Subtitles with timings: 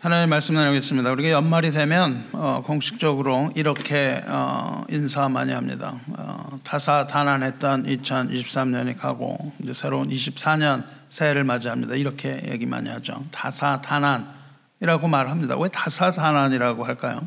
[0.00, 1.10] 하나님 말씀 나누겠습니다.
[1.10, 5.98] 우리가 연말이 되면 어, 공식적으로 이렇게 어, 인사 많이 합니다.
[6.16, 11.96] 어, 다사다난했던 2023년이 가고 이제 새로운 24년 새해를 맞이합니다.
[11.96, 13.24] 이렇게 얘기 많이 하죠.
[13.32, 15.58] 다사다난이라고 말합니다.
[15.58, 17.26] 왜 다사다난이라고 할까요?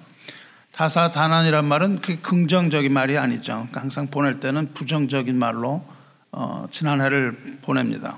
[0.72, 3.68] 다사다난이란 말은 그 긍정적인 말이 아니죠.
[3.74, 5.84] 항상 보낼 때는 부정적인 말로
[6.32, 8.18] 어, 지난해를 보냅니다.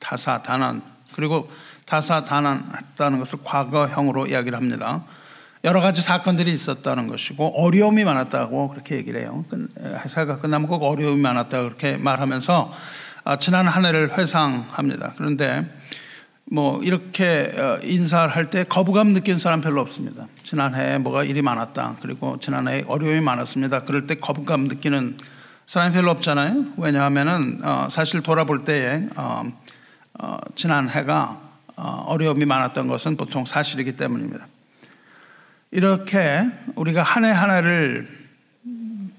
[0.00, 0.82] 다사다난
[1.12, 1.48] 그리고
[1.86, 5.04] 다사다난했다는 것을 과거형으로 이야기를 합니다.
[5.64, 9.44] 여러 가지 사건들이 있었다는 것이고 어려움이 많았다고 그렇게 얘기를 해요.
[9.80, 12.72] 회사가 끝나면 꼭 어려움이 많았다 그렇게 말하면서
[13.24, 15.14] 아, 지난 한 해를 회상합니다.
[15.16, 15.68] 그런데
[16.48, 20.26] 뭐 이렇게 어, 인사를 할 때 거부감 느낀 사람 별로 없습니다.
[20.44, 21.96] 지난해에 뭐가 일이 많았다.
[22.00, 23.82] 그리고 지난해에 어려움이 많았습니다.
[23.82, 25.18] 그럴 때 거부감 느끼는
[25.66, 26.66] 사람이 별로 없잖아요.
[26.76, 29.00] 왜냐하면은 어, 사실 돌아볼 때에
[30.54, 31.40] 지난 해가
[31.76, 34.46] 어, 어려움이 많았던 것은 보통 사실이기 때문입니다.
[35.70, 38.08] 이렇게 우리가 한 해 한 해를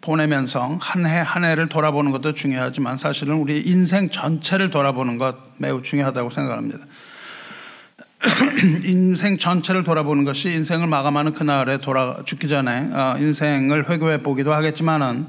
[0.02, 5.82] 보내면서 한 해 한 해를 돌아보는 것도 중요하지만 사실은 우리 인생 전체를 돌아보는 것 매우
[5.82, 6.80] 중요하다고 생각합니다.
[8.86, 15.28] 인생 전체를 돌아보는 것이 인생을 마감하는 그날에 돌아 죽기 전에 어, 인생을 회고해 보기도 하겠지만은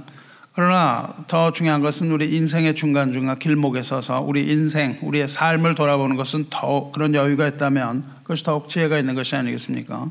[0.59, 6.47] 그러나 더 중요한 것은 우리 인생의 중간중간 길목에 서서 우리 인생, 우리의 삶을 돌아보는 것은
[6.51, 10.11] 더 그런 여유가 있다면 그것이 더욱 지혜가 있는 것이 아니겠습니까?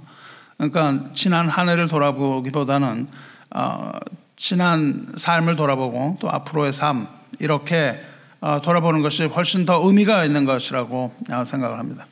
[0.56, 3.10] 그러니까 지난 한 해를 돌아보기보다는
[3.50, 3.92] 어,
[4.38, 8.00] 지난 삶을 돌아보고 또 앞으로의 삶 이렇게
[8.40, 11.14] 어, 돌아보는 것이 훨씬 더 의미가 있는 것이라고
[11.46, 12.08] 생각을 합니다.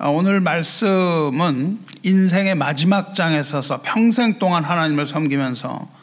[0.00, 6.01] 어, 오늘 말씀은 인생의 마지막 장에 서서 평생 동안 하나님을 섬기면서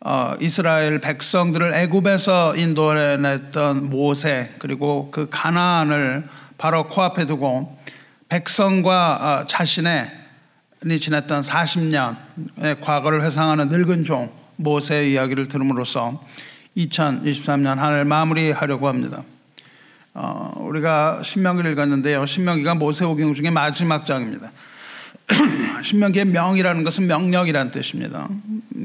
[0.00, 7.78] 어, 이스라엘 백성들을 애굽에서 인도해냈던 모세 그리고 그 가나안을 바로 코앞에 두고
[8.28, 10.12] 백성과 어, 자신의
[11.00, 16.22] 지냈던 40년의 과거를 회상하는 늙은 종 모세의 이야기를 들음으로써
[16.76, 19.24] 2023년 한 해를 마무리하려고 합니다.
[20.14, 22.26] 어, 우리가 신명기를 읽었는데요.
[22.26, 24.50] 신명기가 모세오경 중에 마지막 장입니다.
[25.82, 28.28] 신명기의 명이라는 것은 명령이라는 뜻입니다.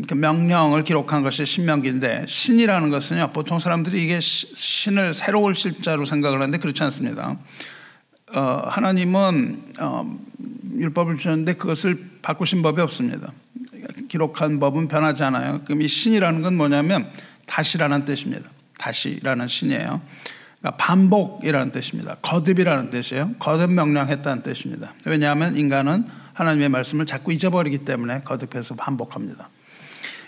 [0.07, 6.57] 그 명령을 기록한 것이 신명기인데 신이라는 것은요 보통 사람들이 이게 신을 새로울 실자로 생각을 하는데
[6.57, 7.37] 그렇지 않습니다.
[8.33, 10.17] 어, 하나님은 어,
[10.77, 13.33] 율법을 주셨는데 그것을 바꾸신 법이 없습니다.
[14.07, 15.61] 기록한 법은 변하지 않아요.
[15.65, 17.09] 그럼 이 신이라는 건 뭐냐면
[17.45, 18.49] 다시라는 뜻입니다.
[18.77, 20.01] 다시라는 신이에요.
[20.59, 22.15] 그러니까 반복이라는 뜻입니다.
[22.21, 23.33] 거듭이라는 뜻이에요.
[23.39, 24.93] 거듭 명령했다는 뜻입니다.
[25.05, 29.49] 왜냐하면 인간은 하나님의 말씀을 자꾸 잊어버리기 때문에 거듭해서 반복합니다.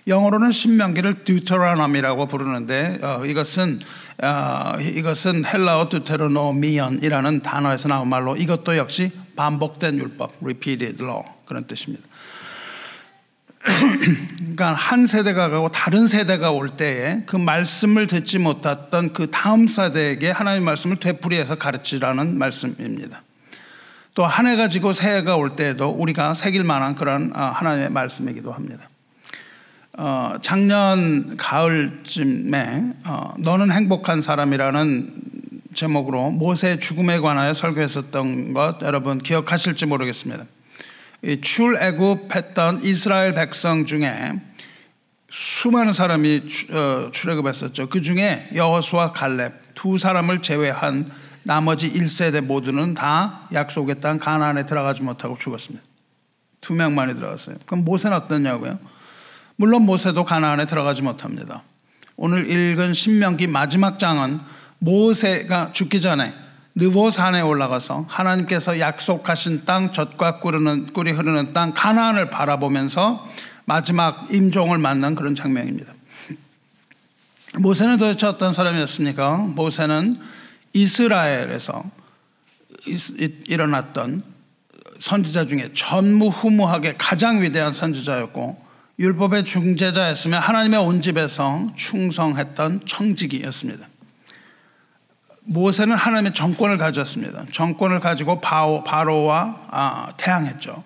[0.08, 3.80] 영어로는 신명기를 듀터라nom이라고 부르는데 어, 이것은
[4.22, 12.03] 어, 이것은 헬라어 듀테로노미언이라는 단어에서 나온 말로 이것도 역시 반복된 율법, repeated law 그런 뜻입니다.
[13.64, 20.31] 그러니까 한 세대가 가고 다른 세대가 올 때에 그 말씀을 듣지 못했던 그 다음 세대에게
[20.31, 23.24] 하나님의 말씀을 되풀이해서 가르치라는 말씀입니다.
[24.16, 28.51] 또 한 해 가 지고 새해가 올 때에도 우리가 새길 만한 그런 어, 하나님의 말씀이기도
[28.51, 28.90] 합니다.
[29.97, 35.13] 어, 작년 가을쯤에 어, 너는 행복한 사람이라는
[35.73, 40.46] 제목으로 모세 죽음에 관하여 설교했었던 것 여러분 기억하실지 모르겠습니다.
[41.41, 44.34] 출애굽했던 이스라엘 백성 중에
[45.31, 47.90] 수많은 사람이 어, 출애굽했었죠.
[47.90, 51.09] 그 중에 여호수아 갈렙 두 사람을 제외한
[51.43, 55.83] 나머지 1세대 모두는 다 약속의 땅 가나안에 들어가지 못하고 죽었습니다.
[56.61, 57.57] 두 명만이 들어갔어요.
[57.65, 58.79] 그럼 모세는 어떠냐고요?
[59.55, 61.63] 물론 모세도 가나안에 들어가지 못합니다.
[62.15, 64.39] 오늘 읽은 신명기 마지막 장은
[64.79, 66.33] 모세가 죽기 전에
[66.75, 73.27] 느보산에 올라가서 하나님께서 약속하신 땅 젖과 꿀이, 꿀이 흐르는 땅 가나안을 바라보면서
[73.65, 75.93] 마지막 임종을 만난 그런 장면입니다.
[77.59, 79.37] 모세는 도대체 어떤 사람이었습니까?
[79.37, 80.19] 모세는
[80.73, 81.84] 이스라엘에서
[83.47, 84.22] 일어났던
[85.00, 88.64] 선지자 중에 전무후무하게 가장 위대한 선지자였고
[88.99, 93.87] 율법의 중재자였으며 하나님의 온 집에서 충성했던 청지기였습니다.
[95.46, 97.46] 모세는 하나님의 정권을 가졌습니다.
[97.52, 100.84] 정권을 가지고 바오, 바로와 아, 태양했죠.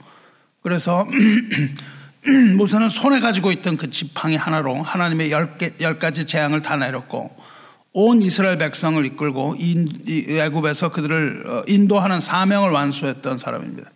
[0.63, 1.05] 그래서
[2.57, 7.35] 모세는 손에 가지고 있던 그 지팡이 하나로 하나님의 열, 개, 열 가지 재앙을 다 내렸고
[7.99, 13.89] 온 이스라엘 백성을 이끌고 애굽에서 그들을 어, 인도하는 사명을 완수했던 사람입니다.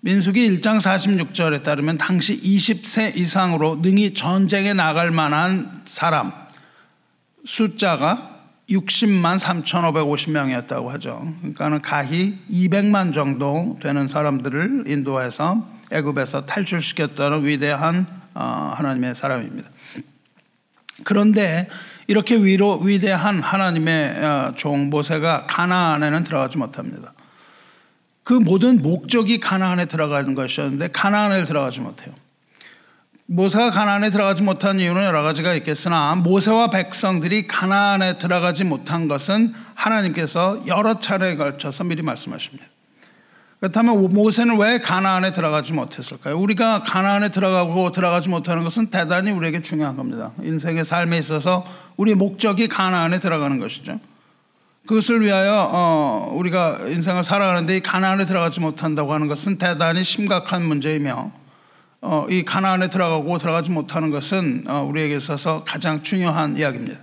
[0.00, 6.32] 민수기 1장 46절에 따르면 당시 20세 이상으로 능히 전쟁에 나갈 만한 사람
[7.44, 11.32] 숫자가 60만 3,550명이었다고 하죠.
[11.42, 19.70] 그러니까는 가히 200만 정도 되는 사람들을 인도해서 애굽에서 탈출시켰다는 위대한 어, 하나님의 사람입니다.
[21.04, 21.68] 그런데
[22.06, 27.12] 이렇게 위로 위대한 하나님의 어, 종 모세가 가나안에는 들어가지 못합니다.
[28.22, 32.14] 그 모든 목적이 가나안에 들어가는 것이었는데 가나안에 들어가지 못해요.
[33.26, 40.62] 모세가 가나안에 들어가지 못한 이유는 여러 가지가 있겠으나 모세와 백성들이 가나안에 들어가지 못한 것은 하나님께서
[40.66, 42.64] 여러 차례에 걸쳐서 미리 말씀하십니다.
[43.60, 46.38] 그렇다면 모세는 왜 가나안에 들어가지 못했을까요?
[46.38, 50.32] 우리가 가나안에 들어가고 들어가지 못하는 것은 대단히 우리에게 중요한 겁니다.
[50.42, 51.64] 인생의 삶에 있어서
[51.96, 53.98] 우리 목적이 가나안에 들어가는 것이죠.
[54.86, 61.32] 그것을 위하여 어, 우리가 인생을 살아가는데 이 가나안에 들어가지 못한다고 하는 것은 대단히 심각한 문제이며
[62.02, 67.00] 어, 이 가나안에 들어가고 들어가지 못하는 것은 어, 우리에게 있어서 가장 중요한 이야기입니다.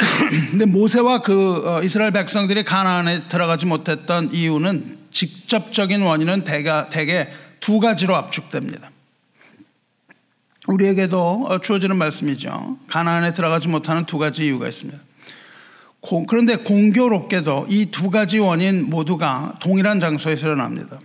[0.50, 7.28] 근데 모세와 그 어, 이스라엘 백성들이 가나안에 들어가지 못했던 이유는 직접적인 원인은 대가, 대개
[7.60, 8.90] 두 가지로 압축됩니다.
[10.66, 12.78] 우리에게도 어, 주어지는 말씀이죠.
[12.86, 14.98] 가나안에 들어가지 못하는 두 가지 이유가 있습니다.
[16.28, 20.98] 그런데 공교롭게도 이 두 가지 원인 모두가 동일한 장소에서 일어납니다.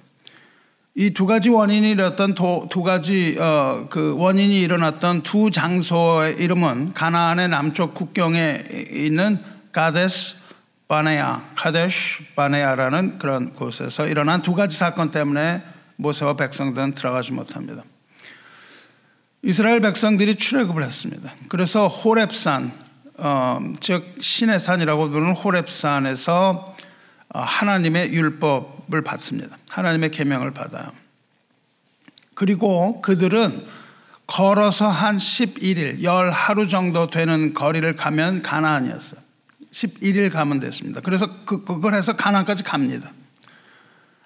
[0.98, 6.94] 이 두 가지 원인이 일어났던 두, 두 가지 어, 그 원인이 일어났던 두 장소의 이름은
[6.94, 8.64] 가나안의 남쪽 국경에
[8.94, 9.38] 있는
[9.74, 10.38] 가데스
[10.88, 15.64] 바네아, 카데시 바네아라는 그런 곳에서 일어난 두 가지 사건 때문에
[15.98, 17.84] 모세와 백성들은 들어가지 못합니다.
[19.42, 21.30] 이스라엘 백성들이 출애굽을 했습니다.
[21.50, 22.72] 그래서 호렙산,
[23.18, 26.76] 어, 즉 신의 산이라고 부르는 호렙산에서 어,
[27.30, 29.57] 하나님의 율법을 받습니다.
[29.69, 30.92] 하나님의 계명을 받아요.
[32.33, 33.66] 그리고 그들은
[34.27, 39.22] 걸어서 한 11일, 열 하루 정도 되는 거리를 가면 가나안이었어요.
[39.72, 41.01] 11일 가면 됐습니다.
[41.01, 43.12] 그래서 그, 그걸 해서 가나안까지 갑니다.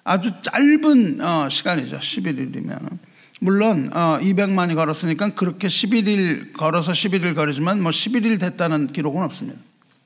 [0.04, 1.98] 아주 짧은 어, 시간이죠.
[1.98, 2.98] 11일이면.
[3.40, 9.58] 물론 200만이 어, 걸었으니까 그렇게 11일 걸어서 11일 거리지만 뭐 11일 됐다는 기록은 없습니다.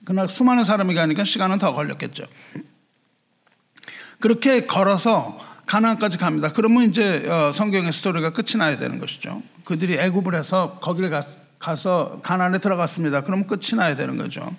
[0.04, 2.24] 그러나 수많은 사람이 가니까 시간은 더 걸렸겠죠.
[4.20, 6.52] 그렇게 걸어서 가나안까지 갑니다.
[6.52, 9.42] 그러면 이제 어, 성경의 스토리가 끝이 나야 되는 것이죠.
[9.64, 11.10] 그들이 애굽을 해서 거기를
[11.58, 13.22] 가서 가나안에 들어갔습니다.
[13.22, 14.54] 그럼 끝이 나야 되는 거죠.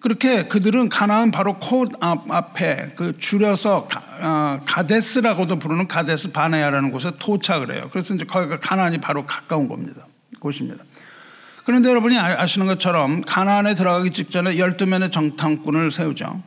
[0.00, 3.88] 그렇게 그들은 가나안 바로 코 앞에 그 줄여서
[4.20, 7.88] 어, 가데스라고도 부르는 가데스 바네아라는 곳에 도착을 해요.
[7.90, 10.06] 그래서 이제 거기가 가나안이 바로 가까운 겁니다.
[10.40, 10.84] 곳입니다.
[11.64, 16.42] 그런데 여러분이 아, 아시는 것처럼 가나안에 들어가기 직전에 12명의 정탐꾼을 세우죠.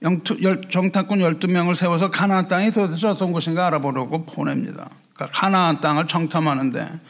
[0.00, 4.90] 정탐꾼 12명을 세워서 가나안 땅이 도대체 어떤 곳인가 알아보려고 보냅니다.
[5.14, 7.00] 그러니까 가나안 땅을 정탐하는데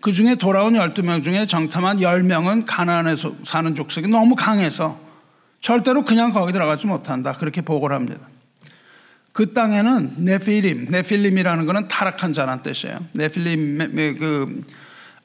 [0.00, 3.14] 그 중에 돌아온 12명 중에 정탐한 10명은 가나안에
[3.44, 4.98] 사는 족속이 너무 강해서
[5.60, 7.32] 절대로 그냥 거기 들어가지 못한다.
[7.32, 8.28] 그렇게 보고를 합니다.
[9.32, 12.98] 그 땅에는 네필림, 네필림이라는 것은 타락한 자란 뜻이에요.
[13.12, 14.60] 네필림의 그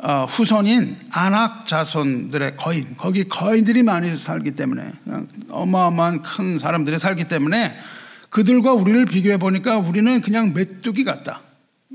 [0.05, 4.91] 어, 후손인 안악 자손들의 거인, 거기 거인들이 많이 살기 때문에
[5.49, 7.73] 어마어마한 큰 사람들이 살기 때문에
[8.29, 11.41] 그들과 우리를 비교해 보니까 우리는 그냥 메뚜기 같다.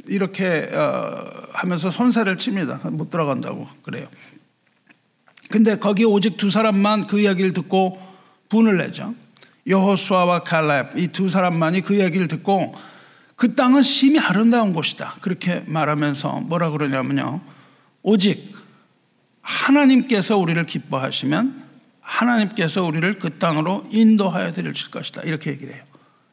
[0.06, 1.22] 이렇게 어,
[1.52, 2.80] 하면서 손살을 칩니다.
[2.92, 4.08] 못 들어간다고 그래요.
[5.50, 8.00] 근데 거기 오직 두 사람만 그 이야기를 듣고
[8.48, 9.14] 분을 내죠.
[9.66, 12.74] 여호수아와 칼렙 이 두 사람만이 그 얘기를 듣고
[13.36, 15.16] 그 땅은 심히 아름다운 곳이다.
[15.20, 17.57] 그렇게 말하면서 뭐라 그러냐면요.
[18.08, 18.54] 오직
[19.42, 21.62] 하나님께서 우리를 기뻐하시면
[22.00, 25.22] 하나님께서 우리를 그 땅으로 인도하여 드릴 것이다.
[25.22, 25.84] 이렇게 얘기를 해요.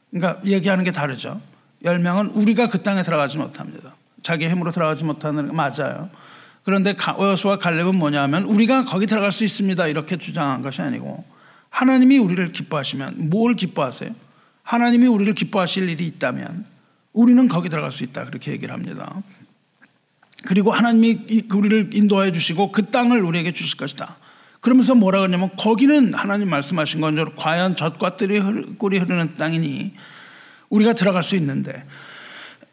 [0.10, 1.41] 그러니까 얘기하는 게 다르죠.
[1.84, 3.98] 열명은 우리가 그 땅에 들어가지 못합니다.
[4.24, 6.10] 자기 힘으로 들어가지 못하는 거 맞아요.
[6.63, 9.86] 그런데 여수와 갈렙은 뭐냐면 우리가 거기 들어갈 수 있습니다.
[9.88, 11.25] 이렇게 주장한 것이 아니고
[11.70, 14.12] 하나님이 우리를 기뻐하시면 뭘 기뻐하세요?
[14.63, 16.65] 하나님이 우리를 기뻐하실 일이 있다면
[17.12, 18.24] 우리는 거기 들어갈 수 있다.
[18.25, 19.22] 그렇게 얘기를 합니다.
[20.45, 24.17] 그리고 하나님이 우리를 인도해 주시고 그 땅을 우리에게 주실 것이다.
[24.61, 29.93] 그러면서 뭐라 그러냐면 거기는 하나님 말씀하신 건대로 과연 젖과 뜰이 꿀이 흐르는 땅이니
[30.69, 31.85] 우리가 들어갈 수 있는데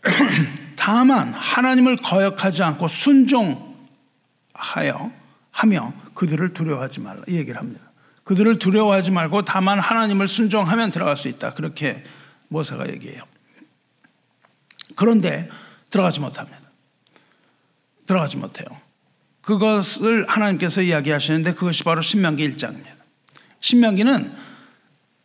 [0.77, 3.73] 다만 하나님을 거역하지 않고 순종하여
[5.51, 7.83] 하며 그들을 두려워하지 말라 이 얘기를 합니다.
[8.25, 11.55] 그들을 두려워하지 말고 다만 하나님을 순종하면 들어갈 수 있다.
[11.55, 12.03] 그렇게
[12.49, 13.23] 모세가 얘기해요.
[14.97, 15.49] 그런데
[15.91, 16.62] 들어가지 못합니다.
[18.13, 18.67] 들어가지 못해요.
[19.41, 22.93] 그것을 하나님께서 이야기하시는데 그것이 바로 신명기 1장입니다.
[23.61, 24.33] 신명기는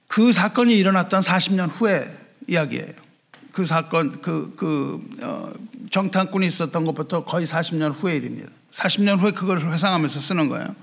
[0.08, 2.06] 그 사건이 일어났던 40년 후에
[2.48, 2.94] 이야기예요.
[3.52, 5.52] 그 사건, 그, 그, 어,
[5.92, 8.50] 정탐꾼이 있었던 것부터 거의 40년 후의 일입니다.
[8.72, 10.76] 40년 후에 그걸 회상하면서 쓰는 거예요.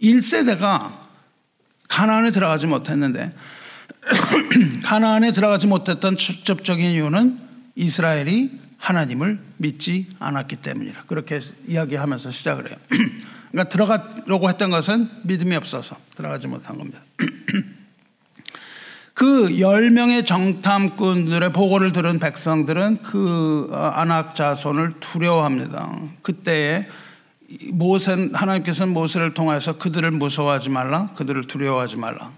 [0.00, 0.98] 1세대가
[1.88, 3.32] 가나안에 들어가지 못했는데
[4.84, 7.38] 가나안에 들어가지 못했던 직접적인 이유는
[7.74, 11.04] 이스라엘이 하나님을 믿지 않았기 때문이라.
[11.06, 12.76] 그렇게 이야기하면서 시작을 해요.
[13.52, 16.98] 그러니까 들어가려고 했던 것은 믿음이 없어서 들어가지 못한 겁니다.
[19.14, 26.00] 그 10명의 정탐꾼들의 보고를 들은 백성들은 그 어, 안악 자손을 두려워합니다.
[26.22, 26.88] 그때에
[27.70, 32.32] 모세 하나님께서는 모세를 통해서 그들을 무서워하지 말라, 그들을 두려워하지 말라.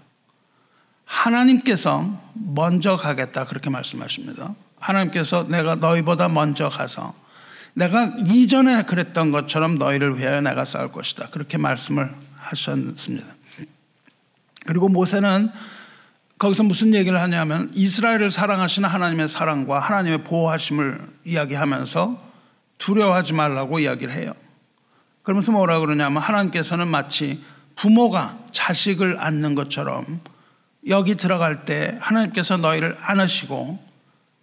[1.05, 4.53] 하나님께서 먼저 가겠다 그렇게 말씀하십니다.
[4.85, 7.13] 하나님께서 내가 너희보다 먼저 가서
[7.73, 11.27] 내가 이전에 그랬던 것처럼 너희를 위하여 내가 싸울 것이다.
[11.31, 13.25] 그렇게 말씀을 하셨습니다.
[14.65, 15.51] 그리고 모세는
[16.37, 22.21] 거기서 무슨 얘기를 하냐면 이스라엘을 사랑하시는 하나님의 사랑과 하나님의 보호하심을 이야기하면서
[22.77, 24.33] 두려워하지 말라고 이야기를 해요.
[25.23, 27.43] 그러면서 뭐라 그러냐면 하나님께서는 마치
[27.75, 30.21] 부모가 자식을 안는 것처럼
[30.87, 33.84] 여기 들어갈 때 하나님께서 너희를 안으시고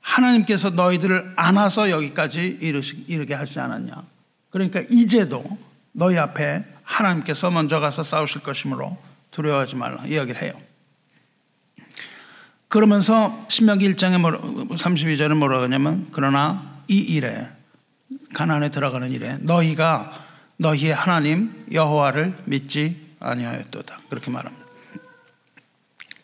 [0.03, 2.59] 하나님께서 너희들을 안아서 여기까지
[3.07, 4.03] 이르게 하지 않았냐.
[4.51, 5.45] 그러니까 이제도
[5.93, 8.99] 너희 앞에 하나님께서 먼저 가서 싸우실 것이므로
[9.31, 10.53] 두려워하지 말라 이야기를 해요.
[12.69, 14.21] 그러면서 신명기 1장에
[14.77, 17.49] 32절에 뭐라 하냐면 그러나 이 일에
[18.35, 20.13] 가난에 들어가는 일에 너희가
[20.57, 24.01] 너희의 하나님 여호와를 믿지 아니하였도다.
[24.09, 24.67] 그렇게 말합니다.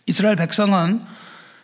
[0.06, 1.02] 이스라엘 백성은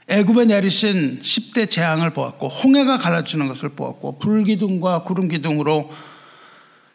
[0.08, 5.90] 애굽에 내리신 10대 재앙을 보았고 홍해가 갈라지는 것을 보았고 불기둥과 구름기둥으로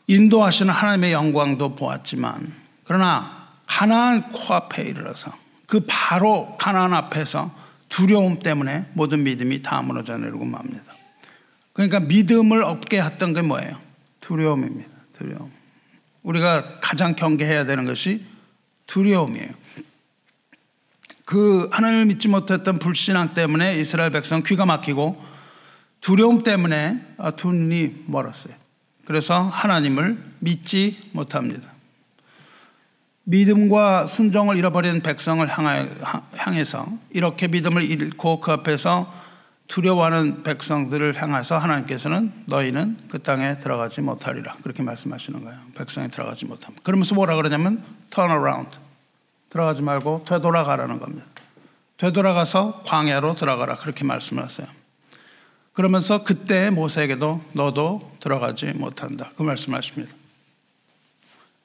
[0.08, 5.32] 인도하시는 하나님의 영광도 보았지만 그러나 가나안 코앞에 이르러서
[5.66, 7.52] 그 바로 가나안 앞에서
[7.90, 10.84] 두려움 때문에 모든 믿음이 다 무너져 내리고 맙니다.
[11.74, 13.80] 그러니까 믿음을 없게 했던 게 뭐예요?
[14.22, 14.90] 두려움입니다.
[15.14, 15.52] 두려움.
[16.24, 18.26] 우리가 가장 경계해야 되는 것이
[18.88, 19.50] 두려움이에요.
[21.30, 25.24] 그 하나님을 믿지 못했던 불신앙 때문에 이스라엘 백성 귀가 막히고
[26.02, 26.98] 두려움 때문에
[27.36, 28.56] 두 눈이 멀었어요.
[29.06, 31.70] 그래서 하나님을 믿지 못합니다.
[33.26, 35.48] 믿음과 순종을 잃어버린 백성을
[36.36, 39.14] 향해서 이렇게 믿음을 잃고 그 앞에서
[39.68, 45.60] 두려워하는 백성들을 향해서 하나님께서는 너희는 그 땅에 들어가지 못하리라 그렇게 말씀하시는 거예요.
[45.76, 46.74] 백성이 들어가지 못함.
[46.82, 48.89] 그러면서 뭐라 그러냐면 turn around
[49.50, 51.26] 들어가지 말고 되돌아가라는 겁니다.
[51.98, 54.68] 되돌아가서 광야로 들어가라 그렇게 말씀을 하세요.
[55.74, 60.14] 그러면서 그때 모세에게도 너도 들어가지 못한다 그 말씀하십니다.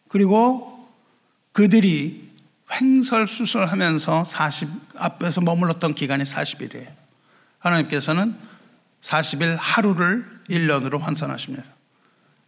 [0.09, 0.89] 그리고
[1.53, 2.31] 그들이
[2.73, 6.89] 횡설수설하면서 40 앞에서 머물렀던 기간이 40일이에요.
[7.59, 8.37] 하나님께서는
[9.03, 11.65] 40일 하루를 1년으로 환산하십니다.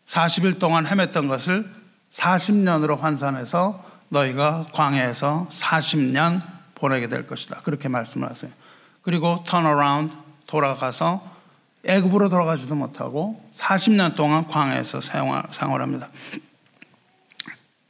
[0.06, 1.70] 40일 동안 헤맸던 것을
[2.12, 6.40] 40년으로 환산해서 너희가 광야에서 40년
[6.74, 7.60] 보내게 될 것이다.
[7.62, 8.52] 그렇게 말씀을 하세요.
[9.02, 10.14] 그리고 turn around
[10.46, 11.22] 돌아가서
[11.84, 16.08] 애굽으로 돌아가지도 못하고 40년 동안 광야에서 생활합니다.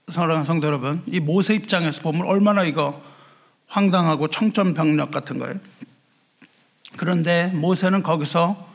[0.09, 3.03] 사랑하는 성도 여러분, 이 모세 입장에서 보면 얼마나 이거
[3.67, 5.57] 황당하고 청천벽력 같은 거예요.
[6.97, 8.69] 그런데 모세는 거기서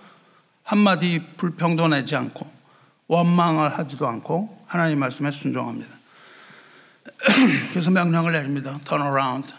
[0.64, 2.52] 한마디 불평도 내지 않고
[3.08, 6.01] 원망을 하지도 않고 하나님 말씀에 순종합니다.
[7.72, 8.78] 그래서 명령을 내립니다.
[8.86, 9.54] Turn around.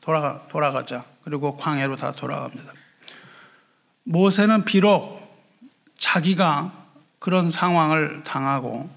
[0.00, 1.04] 돌아가, 돌아가자.
[1.24, 2.72] 그리고 광해로 다 돌아갑니다.
[4.04, 5.22] 모세는 비록
[5.98, 6.72] 자기가
[7.18, 8.90] 그런 상황을 당하고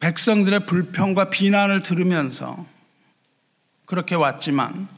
[0.00, 2.64] 백성들의 불평과 비난을 들으면서
[3.84, 4.88] 그렇게 왔지만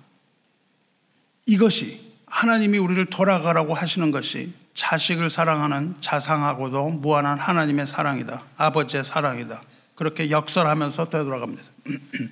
[1.47, 8.45] 이것이 하나님이 우리를 돌아가라고 하시는 것이 자식을 사랑하는 자상하고도 무한한 하나님의 사랑이다.
[8.57, 9.63] 아버지의 사랑이다.
[10.03, 11.63] 그렇게 역설하면서 되돌아갑니다.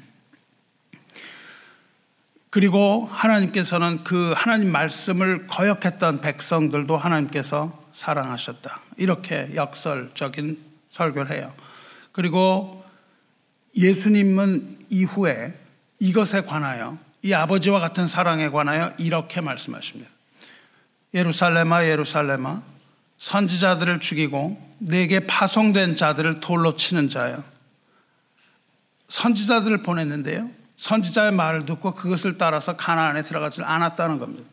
[2.51, 8.81] 그리고 하나님께서는 그 하나님 말씀을 거역했던 백성들도 하나님께서 사랑하셨다.
[8.97, 10.59] 이렇게 역설적인
[10.91, 11.55] 설교를 해요.
[12.11, 12.85] 그리고
[13.77, 15.55] 예수님은 이후에
[16.01, 20.11] 이것에 관하여 이 아버지와 같은 사랑에 관하여 이렇게 말씀하십니다.
[21.15, 22.63] 예루살렘아 예루살렘아
[23.19, 27.45] 선지자들을 죽이고 내게 파송된 자들을 돌로 치는 자여
[29.11, 30.49] 선지자들을 보냈는데요.
[30.77, 34.49] 선지자의 말을 듣고 그것을 따라서 가나안에 들어가지 않았다는 겁니다.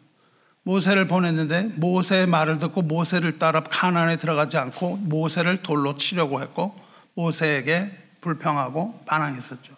[0.63, 6.75] 모세를 보냈는데 모세의 말을 듣고 모세를 따라 가나안에 들어가지 않고 모세를 돌로 치려고 했고
[7.13, 9.73] 모세에게 불평하고 반항했었죠.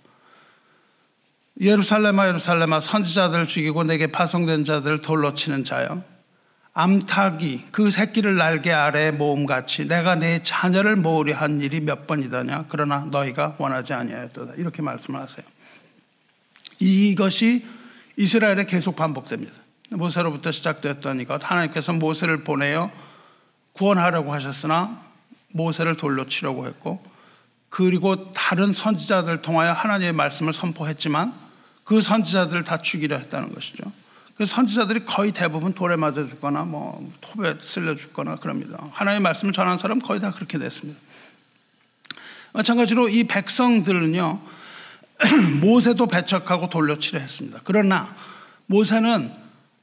[1.62, 6.02] 예루살렘아 예루살렘아 선지자들을 죽이고 내게 파송된 자들을 돌로 치는 자여
[6.80, 13.06] 암탉이 그 새끼를 날개 아래 모음같이 내가 내 자녀를 모으려 한 일이 몇 번이더냐 그러나
[13.12, 15.46] 너희가 원하지 아니하였도다 이렇게 말씀하세요.
[16.80, 17.66] 이것이
[18.16, 19.54] 이스라엘에 계속 반복됩니다.
[19.90, 22.92] 모세로부터 시작됐던 이것 하나님께서 모세를 보내어
[23.74, 25.02] 구원하려고 하셨으나
[25.54, 27.04] 모세를 돌로 치려고 했고
[27.70, 31.34] 그리고 다른 선지자들 통하여 하나님의 말씀을 선포했지만
[31.84, 33.92] 그 선지자들을 다 죽이려 했다는 것이죠.
[34.40, 38.80] 그 선지자들이 거의 대부분 돌에 맞아 죽거나 뭐 톱에 쓸려 죽거나 그럽니다.
[38.94, 40.98] 하나님의 말씀을 전한 사람 거의 다 그렇게 됐습니다.
[42.54, 44.40] 마찬가지로 이 백성들은요
[45.60, 47.60] 모세도 배척하고 돌려 치려 했습니다.
[47.66, 48.16] 그러나
[48.68, 49.30] 모세는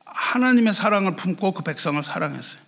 [0.07, 2.63] 하나님의 사랑을 품고 그 백성을 사랑했어요.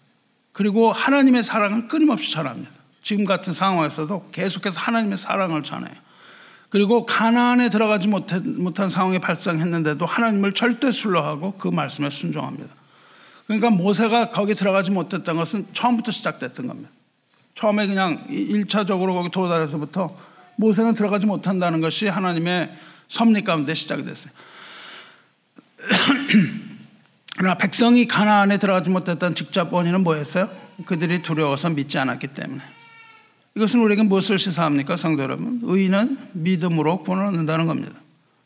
[0.53, 2.71] 그리고 하나님의 사랑은 끊임없이 전합니다.
[3.03, 5.95] 지금 같은 상황에서도 계속해서 하나님의 사랑을 전해요.
[6.71, 12.75] 그리고 가나안에 들어가지 못한 상황이 발생했는데도 하나님을 절대 순로하고 그 말씀에 순종합니다.
[13.47, 16.91] 그러니까 모세가 거기 들어가지 못했던 것은 처음부터 시작됐던 겁니다.
[17.55, 20.15] 처음에 그냥 1차적으로 거기 도달해서부터
[20.57, 22.77] 모세는 들어가지 못한다는 것이 하나님의
[23.09, 24.33] 섭리 가운데 시작이 됐어요.
[27.39, 30.51] 그러나 백성이 가나안에 들어가지 못했던 직접 원인은 뭐였어요?
[30.85, 32.78] 그들이 두려워서 믿지 않았기 때문에.
[33.59, 35.59] 이것은 우리에게 무엇을 시사합니까, 성도 여러분?
[35.65, 37.93] 의인은 믿음으로 구원을 얻는다는 겁니다.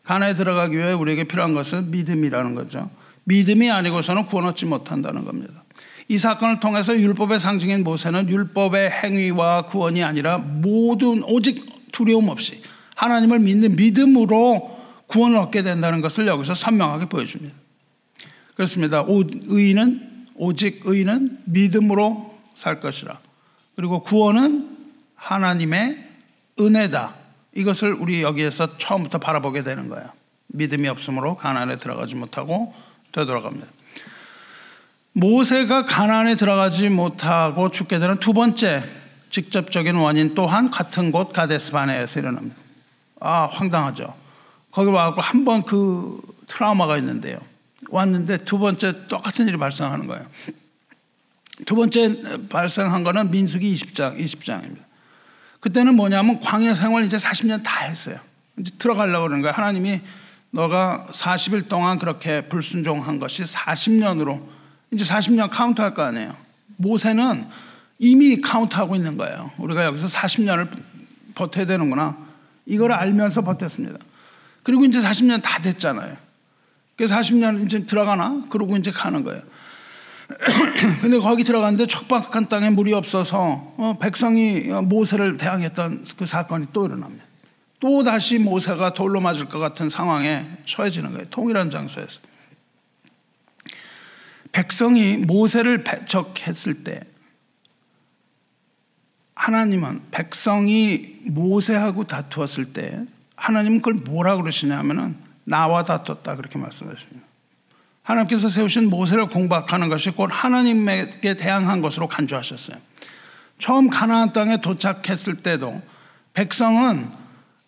[0.05, 2.89] 가나에 들어가기 위해 우리에게 필요한 것은 믿음이라는 거죠.
[3.25, 5.65] 믿음이 아니고서는 구원 얻지 못한다는 겁니다.
[6.09, 12.63] 이 사건을 통해서 율법의 상징인 모세는 율법의 행위와 구원이 아니라 모든 오직 두려움 없이
[12.97, 17.55] 하나님을 믿는 믿음으로 구원을 얻게 된다는 것을 여기서 선명하게 보여줍니다.
[18.55, 19.05] 그렇습니다.
[19.07, 23.21] 의인은 오직 의인은 믿음으로 살 것이라.
[23.77, 24.72] 그리고 구원은
[25.23, 26.05] 하나님의
[26.59, 27.15] 은혜다.
[27.55, 30.11] 이것을 우리 여기에서 처음부터 바라보게 되는 거예요.
[30.49, 32.75] 믿음이 없으므로 가나안에 들어가지 못하고
[33.13, 33.67] 되돌아갑니다.
[35.13, 38.83] 모세가 가나안에 들어가지 못하고 죽게 되는 두 번째
[39.31, 42.57] 직접적인 원인 또한 같은 곳 가데스 바네에서 일어납니다.
[43.21, 44.15] 아 황당하죠.
[44.71, 47.39] 거기 와서 한번 그 트라우마가 있는데요.
[47.91, 50.27] 왔는데 두 번째 똑같은 일이 발생하는 거예요.
[51.67, 54.92] 두 번째 발생한 거는 민수기 20장, 20장입니다.
[55.63, 58.19] 그때는 뭐냐면 광야 생활 이제 40년 다 했어요.
[58.59, 59.55] 이제 들어가려고 그러는 거예요.
[59.55, 60.01] 하나님이
[60.51, 64.43] 너가 40일 동안 그렇게 불순종한 것이 40년으로
[64.91, 66.37] 이제 40년 카운트할 거 아니에요.
[66.79, 67.47] 모세는
[68.01, 69.53] 이미 카운트하고 있는 거예요.
[69.59, 70.69] 우리가 여기서 40년을
[71.37, 72.19] 버텨야 되는구나.
[72.67, 74.01] 이걸 알면서 버텼습니다.
[74.65, 76.17] 그리고 이제 40년 다 됐잖아요.
[76.97, 78.47] 그래서 40년 이제 들어가나?
[78.51, 79.43] 그러고 이제 가는 거예요.
[81.01, 87.25] 근데 거기 들어갔는데 척박한 땅에 물이 없어서 어, 백성이 모세를 대항했던 그 사건이 또 일어납니다.
[87.79, 91.27] 또 다시 모세가 돌로 맞을 것 같은 상황에 처해지는 거예요.
[91.31, 92.21] 동일한 장소에서.
[94.53, 97.01] 백성이 모세를 배척했을 때
[99.35, 103.05] 하나님은 백성이 모세하고 다투었을 때
[103.37, 107.32] 하나님은 그걸 뭐라 그러시냐면은 나와 다퉜다 그렇게 말씀하십니다.
[108.03, 112.77] 하나님께서 세우신 모세를 공박하는 것이 곧 하나님에게 대항한 것으로 간주하셨어요.
[113.59, 115.81] 처음 가나안 땅에 도착했을 때도
[116.35, 117.23] 백성은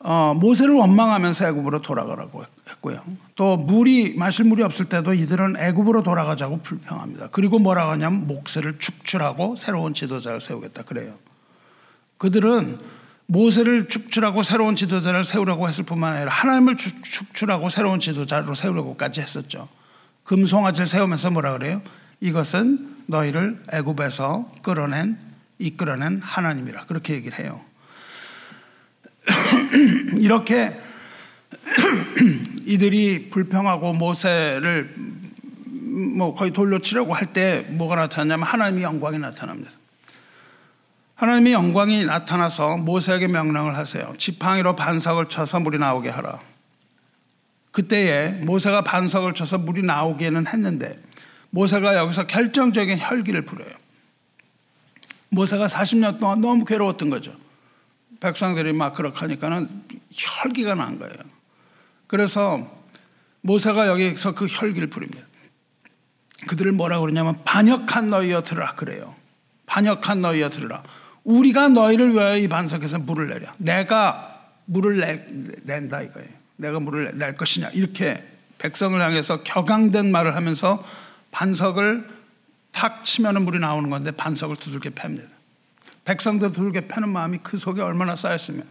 [0.07, 3.01] 어, 모세를 원망하면서 애굽으로 돌아가라고 했고요.
[3.37, 7.29] 또 물이 마실 물이 없을 때도 이들은 애굽으로 돌아가자고 불평합니다.
[7.33, 11.15] 그리고 뭐라고 하냐면 목세를 축출하고 새로운 지도자를 세우겠다 그래요.
[12.19, 12.79] 그들은
[13.27, 19.69] 모세를 축출하고 새로운 지도자를 세우려고 했을 뿐만 아니라 하나님을 축출하고 새로운 지도자로 세우려고까지 했었죠.
[20.25, 21.83] 금송아지를 세우면서 뭐라 그래요?
[22.21, 25.19] 이것은 너희를 애굽에서 끌어낸
[25.59, 27.61] 이끌어낸 하나님이라 그렇게 얘기를 해요.
[30.19, 30.79] 이렇게
[32.65, 34.95] 이들이 불평하고 모세를
[36.17, 39.71] 뭐 거의 돌려 치려고 할 때 뭐가 나타나냐면 하나님의 영광이 나타납니다.
[41.15, 44.13] 하나님의 영광이 나타나서 모세에게 명령을 하세요.
[44.19, 46.41] 지팡이로 반석을 쳐서 물이 나오게 하라.
[47.75, 50.95] 그때에 모세가 반석을 쳐서 물이 나오기는 했는데
[51.51, 53.73] 모세가 여기서 결정적인 혈기를 부려요.
[55.31, 57.37] 모세가 40년 동안 너무 괴로웠던 거죠.
[58.21, 59.69] 백성들이 막 그렇게 하니까는
[60.13, 61.15] 혈기가 난 거예요.
[62.07, 62.81] 그래서
[63.41, 65.27] 모세가 여기서 그 혈기를 부립니다.
[66.47, 69.17] 그들을 뭐라 그러냐면 반역한 너희여 들으라 그래요.
[69.67, 70.85] 반역한 너희여 들으라.
[71.25, 73.53] 우리가 너희를 위하여 이 반석에서 물을 내려.
[73.59, 75.27] 내가 물을 내,
[75.65, 76.44] 낸다 이거예요.
[76.57, 78.25] 내가 물을 낼 것이냐 이렇게
[78.59, 80.85] 백성을 향해서 격앙된 말을 하면서
[81.31, 82.09] 반석을
[82.73, 85.29] 탁 치면 물이 나오는 건데 반석을 두들겨 팹니다.
[86.05, 88.67] 백성들 두들겨 패는 마음이 그 속에 얼마나 쌓였으면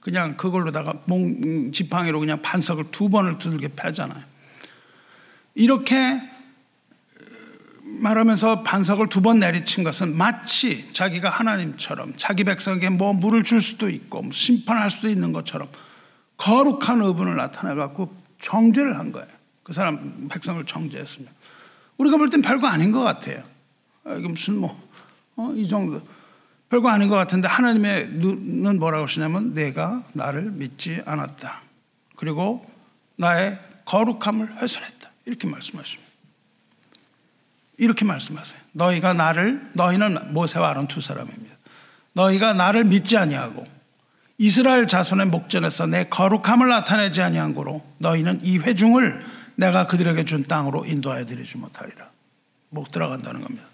[0.00, 4.22] 그냥 그걸로다가 몽 지팡이로 그냥 반석을 두 번을 두들겨 패잖아요.
[5.54, 6.20] 이렇게
[7.82, 13.88] 말하면서 반석을 두 번 내리친 것은 마치 자기가 하나님처럼 자기 백성에게 뭐 물을 줄 수도
[13.88, 15.68] 있고 뭐 심판할 수도 있는 것처럼
[16.36, 19.28] 거룩한 의분을 나타내 갖고 정죄를 한 거예요.
[19.62, 21.32] 그 사람 백성을 정죄했습니다.
[21.98, 23.42] 우리가 볼 땐 별거 아닌 것 같아요.
[24.04, 24.72] 아, 이게 무슨 뭐이
[25.36, 26.00] 어, 정도
[26.68, 31.62] 별거 아닌 것 같은데 하나님의 눈은 뭐라고 하시냐면 내가 나를 믿지 않았다.
[32.16, 32.68] 그리고
[33.16, 35.10] 나의 거룩함을 훼손했다.
[35.24, 36.06] 이렇게 말씀하십니다.
[37.78, 38.60] 이렇게 말씀하세요.
[38.72, 41.54] 너희가 나를 너희는 모세와 아론 두 사람입니다.
[42.14, 43.66] 너희가 나를 믿지 아니하고
[44.38, 50.84] 이스라엘 자손의 목전에서 내 거룩함을 나타내지 아니한 고로 너희는 이 회중을 내가 그들에게 준 땅으로
[50.84, 52.10] 인도하여 드리지 못하리라.
[52.68, 53.64] 못 들어간다는 겁니다.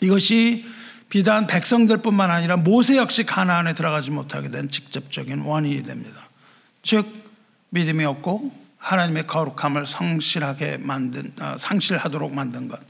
[0.00, 0.64] 이것이
[1.08, 6.28] 비단 백성들뿐만 아니라 모세 역시 가나안에 들어가지 못하게 된 직접적인 원인이 됩니다.
[6.82, 7.06] 즉
[7.70, 12.80] 믿음이 없고 하나님의 거룩함을 성실하게 만든 어, 상실하도록 만든 것.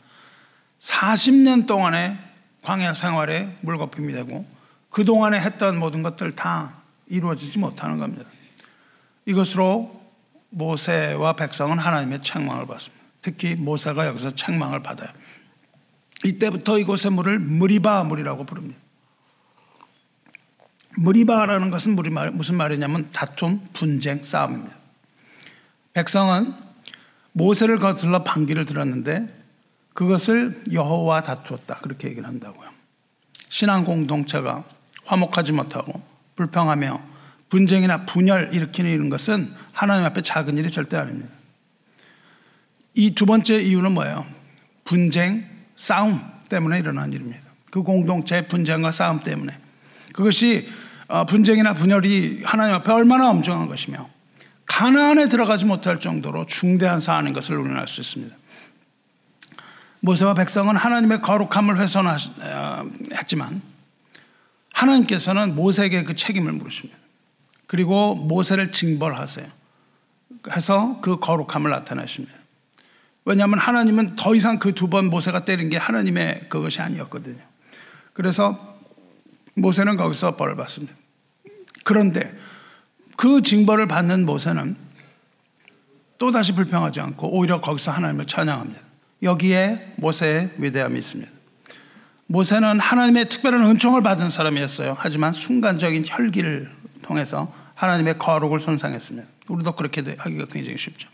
[0.80, 2.18] 40년 동안의
[2.62, 4.46] 광야 생활에 물거품이 되고
[4.94, 6.76] 그 동안에 했던 모든 것들 다
[7.08, 8.30] 이루어지지 못하는 겁니다.
[9.26, 10.00] 이것으로
[10.50, 13.04] 모세와 백성은 하나님의 책망을 받습니다.
[13.20, 15.08] 특히 모세가 여기서 책망을 받아요.
[16.22, 18.78] 이때부터 이곳의 물을 무리바 물이라고 부릅니다.
[20.96, 21.96] 무리바라는 것은
[22.34, 24.76] 무슨 말이냐면 다툼, 분쟁, 싸움입니다.
[25.94, 26.54] 백성은
[27.32, 29.26] 모세를 거슬러 반기를 들었는데
[29.92, 32.70] 그것을 여호와 다투었다 그렇게 얘기를 한다고요.
[33.48, 34.62] 신앙 공동체가
[35.06, 36.02] 화목하지 못하고
[36.36, 37.00] 불평하며
[37.48, 41.30] 분쟁이나 분열 일으키는 것은 하나님 앞에 작은 일이 절대 아닙니다.
[42.94, 44.26] 이 두 번째 이유는 뭐예요?
[44.84, 47.42] 분쟁, 싸움 때문에 일어난 일입니다.
[47.70, 49.58] 그 공동체의 분쟁과 싸움 때문에
[50.12, 50.68] 그것이
[51.08, 54.08] 어, 분쟁이나 분열이 하나님 앞에 얼마나 엄중한 것이며
[54.66, 58.34] 가나안에 들어가지 못할 정도로 중대한 사안인 것을 우리는 알 수 있습니다.
[60.00, 63.60] 모세와 백성은 하나님의 거룩함을 훼손했지만
[64.74, 66.98] 하나님께서는 모세에게 그 책임을 물으십니다.
[67.66, 69.46] 그리고 모세를 징벌하세요.
[70.54, 72.34] 해서 그 거룩함을 나타내십니다.
[73.24, 77.40] 왜냐하면 하나님은 더 이상 그 두 번 모세가 때린 게 하나님의 그것이 아니었거든요.
[78.12, 78.76] 그래서
[79.54, 80.94] 모세는 거기서 벌을 받습니다.
[81.84, 82.32] 그런데
[83.16, 84.76] 그 징벌을 받는 모세는
[86.18, 88.80] 또다시 불평하지 않고 오히려 거기서 하나님을 찬양합니다.
[89.22, 91.30] 여기에 모세의 위대함이 있습니다.
[92.26, 94.96] 모세는 하나님의 특별한 은총을 받은 사람이었어요.
[94.98, 96.70] 하지만 순간적인 혈기를
[97.02, 99.28] 통해서 하나님의 거룩을 손상했습니다.
[99.48, 101.08] 우리도 그렇게 하기가 굉장히 쉽죠.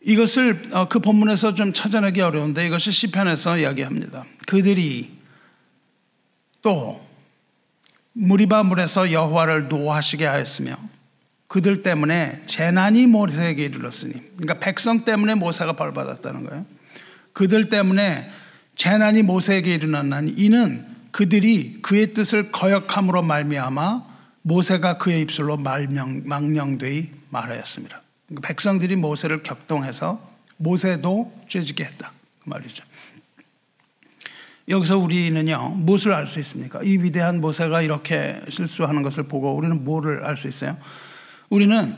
[0.00, 4.24] 이것을 어, 그 본문에서 좀 찾아내기 어려운데 이것이 시편에서 이야기합니다.
[4.46, 5.18] 그들이
[6.62, 7.04] 또
[8.12, 10.76] 무리바 물에서 여호와를 노하시게 하였으며
[11.48, 16.66] 그들 때문에 재난이 모세에게 이르렀으니 그러니까 백성 때문에 모세가 벌받았다는 거예요.
[17.32, 18.30] 그들 때문에
[18.76, 28.02] 재난이 모세에게 일어났나니 이는 그들이 그의 뜻을 거역함으로 말미암아 모세가 그의 입술로 말명, 망령되이 말하였습니다.
[28.42, 30.20] 백성들이 모세를 격동해서
[30.56, 32.84] 모세도 죄짓게 했다 그 말이죠.
[34.68, 36.82] 여기서 우리는요, 무엇을 알 수 있습니까?
[36.82, 40.76] 이 위대한 모세가 이렇게 실수하는 것을 보고 우리는 뭐를 알 수 있어요?
[41.50, 41.96] 우리는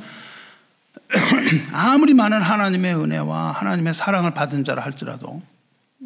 [1.72, 5.40] 아무리 많은 하나님의 은혜와 하나님의 사랑을 받은 자라 할지라도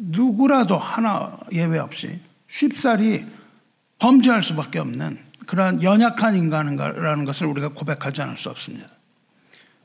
[0.01, 3.25] 누구라도 하나 예외 없이 쉽사리
[3.99, 8.87] 범죄할 수밖에 없는 그러한 연약한 인간이라는 것을 우리가 고백하지 않을 수 없습니다.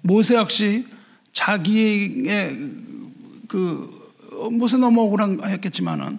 [0.00, 0.86] 모세 역시
[1.32, 2.54] 자기의
[3.48, 3.90] 그
[4.52, 6.18] 무슨 너무 억울했겠지만은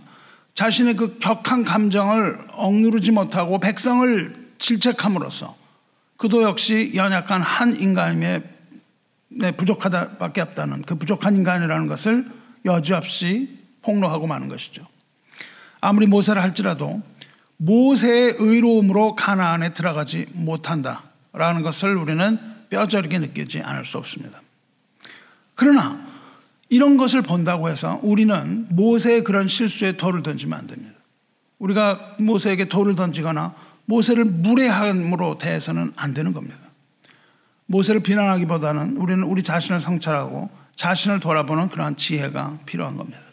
[0.53, 5.55] 자신의 그 격한 감정을 억누르지 못하고 백성을 질책함으로써
[6.17, 8.43] 그도 역시 연약한 한 인간임에
[9.57, 12.25] 부족하다밖에 없다는 그 부족한 인간이라는 것을
[12.65, 13.56] 여지없이
[13.87, 14.85] 폭로하고 마는 것이죠.
[15.79, 17.01] 아무리 모세를 할지라도
[17.55, 22.37] 모세의 의로움으로 가나안에 들어가지 못한다라는 것을 우리는
[22.69, 24.41] 뼈저리게 느끼지 않을 수 없습니다.
[25.55, 26.05] 그러나
[26.69, 30.93] 이런 것을 본다고 해서 우리는 모세의 그런 실수에 돌을 던지면 안 됩니다.
[31.59, 36.57] 우리가 모세에게 돌을 던지거나 모세를 무례함으로 대해서는 안 되는 겁니다.
[37.67, 43.26] 모세를 비난하기보다는 우리는 우리 자신을 성찰하고 자신을 돌아보는 그러한 지혜가 필요한 겁니다.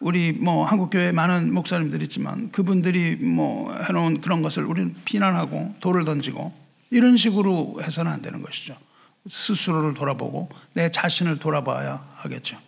[0.00, 6.52] 우리 뭐 한국교회 많은 목사님들 있지만 그분들이 뭐 해놓은 그런 것을 우리는 비난하고 돌을 던지고
[6.90, 8.76] 이런 식으로 해서는 안 되는 것이죠.
[9.28, 12.58] 스스로를 돌아보고 내 자신을 돌아봐야 하겠죠.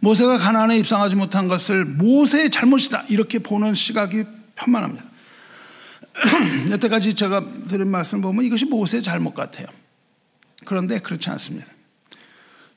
[0.00, 5.04] 모세가 가나안에 입성하지 못한 것을 모세의 잘못이다 이렇게 보는 시각이 편만합니다.
[6.70, 9.66] 여태까지 제가 드린 말씀 보면 이것이 모세의 잘못 같아요.
[10.64, 11.66] 그런데 그렇지 않습니다.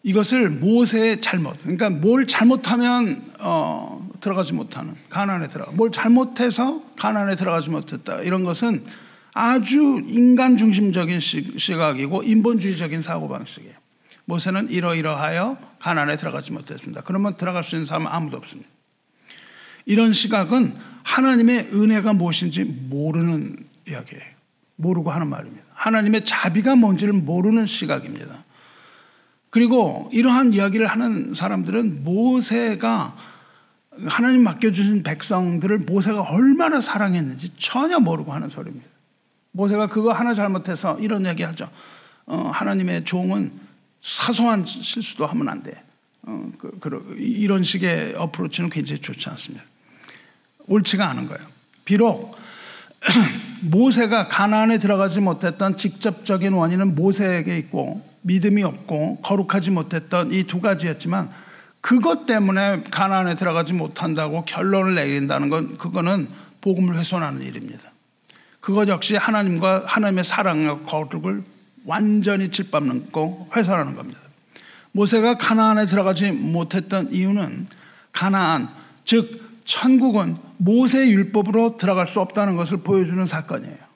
[0.04, 7.70] 이것을 모세의 잘못, 그러니까 뭘 잘못하면 어, 들어가지 못하는 가난에 들어가, 뭘 잘못해서 가난에 들어가지
[7.70, 8.86] 못했다 이런 것은
[9.34, 13.74] 아주 인간 중심적인 시각이고 인본주의적인 사고 방식이에요.
[14.26, 17.02] 모세는 이러이러하여 가난에 들어가지 못했습니다.
[17.02, 18.70] 그러면 들어갈 수 있는 사람은 아무도 없습니다.
[19.86, 23.58] 이런 시각은 하나님의 은혜가 무엇인지 모르는
[23.88, 24.24] 이야기예요.
[24.76, 25.64] 모르고 하는 말입니다.
[25.74, 28.46] 하나님의 자비가 뭔지를 모르는 시각입니다.
[29.50, 33.16] 그리고 이러한 이야기를 하는 사람들은 모세가
[34.06, 38.88] 하나님 맡겨주신 백성들을 모세가 얼마나 사랑했는지 전혀 모르고 하는 소리입니다.
[39.52, 41.70] 모세가 그거 하나 잘못해서 이런 얘기 하죠.
[42.26, 43.52] 어, 하나님의 종은
[44.02, 45.74] 사소한 실수도 하면 안 돼.
[46.22, 49.66] 어, 그, 그, 이런 식의 어프로치는 굉장히 좋지 않습니다.
[50.68, 51.46] 옳지가 않은 거예요.
[51.84, 52.38] 비록
[53.64, 61.30] 모세가 가나안에 들어가지 못했던 직접적인 원인은 모세에게 있고 믿음이 없고 거룩하지 못했던 이 두 가지였지만
[61.82, 66.28] 그것 때문에 가나안에 들어가지 못한다고 결론을 내린다는 건 그거는
[66.62, 67.84] 복음을 훼손하는 일입니다.
[68.60, 71.44] 그것 역시 하나님과 하나님의 사랑과 거룩을
[71.86, 74.20] 완전히 짓밟고 훼손하는 겁니다.
[74.92, 77.68] 모세가 가나안에 들어가지 못했던 이유는
[78.12, 78.70] 가나안
[79.06, 83.89] 즉 천국은 모세 율법으로 들어갈 수 없다는 것을 보여주는 사건이에요.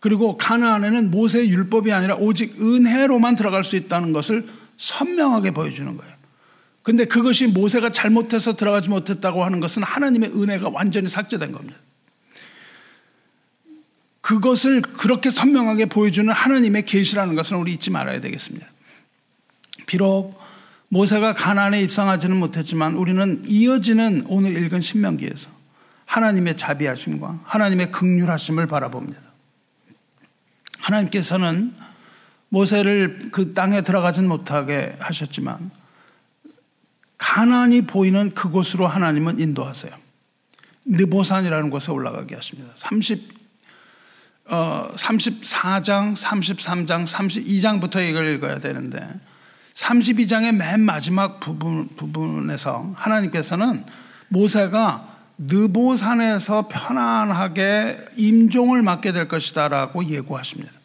[0.00, 6.14] 그리고 가나안에는 모세 율법이 아니라 오직 은혜로만 들어갈 수 있다는 것을 선명하게 보여주는 거예요.
[6.82, 11.76] 근데 그것이 모세가 잘못해서 들어가지 못했다고 하는 것은 하나님의 은혜가 완전히 삭제된 겁니다.
[14.20, 18.66] 그것을 그렇게 선명하게 보여주는 하나님의 계시라는 것을 우리 잊지 말아야 되겠습니다.
[19.86, 20.38] 비록
[20.88, 25.50] 모세가 가나안에 입성하지는 못했지만 우리는 이어지는 오늘 읽은 신명기에서
[26.04, 29.20] 하나님의 자비하심과 하나님의 극률하심을 바라봅니다.
[30.86, 31.74] 하나님께서는
[32.48, 35.70] 모세를 그 땅에 들어가진 못하게 하셨지만
[37.18, 39.92] 가난이 보이는 그곳으로 하나님은 인도하세요.
[40.86, 42.70] 느보산이라는 곳에 올라가게 하십니다.
[42.76, 43.34] 30,
[44.48, 49.00] 어, 34장, 33장, 32장부터 이걸 읽어야 되는데
[49.74, 53.84] 32장의 맨 마지막 부분, 부분에서 하나님께서는
[54.28, 60.75] 모세가 느보산에서 편안하게 임종을 맡게 될 것이다라고 예고하십니다.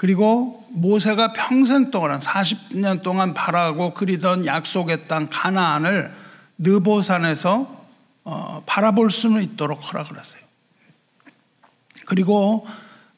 [0.00, 6.10] 그리고 모세가 평생 동안 40년 동안 바라고 그리던 약속의 땅 가나안을
[6.56, 7.84] 느보산에서
[8.24, 10.40] 어, 바라볼 수는 있도록 허락을 하세요.
[12.06, 12.66] 그리고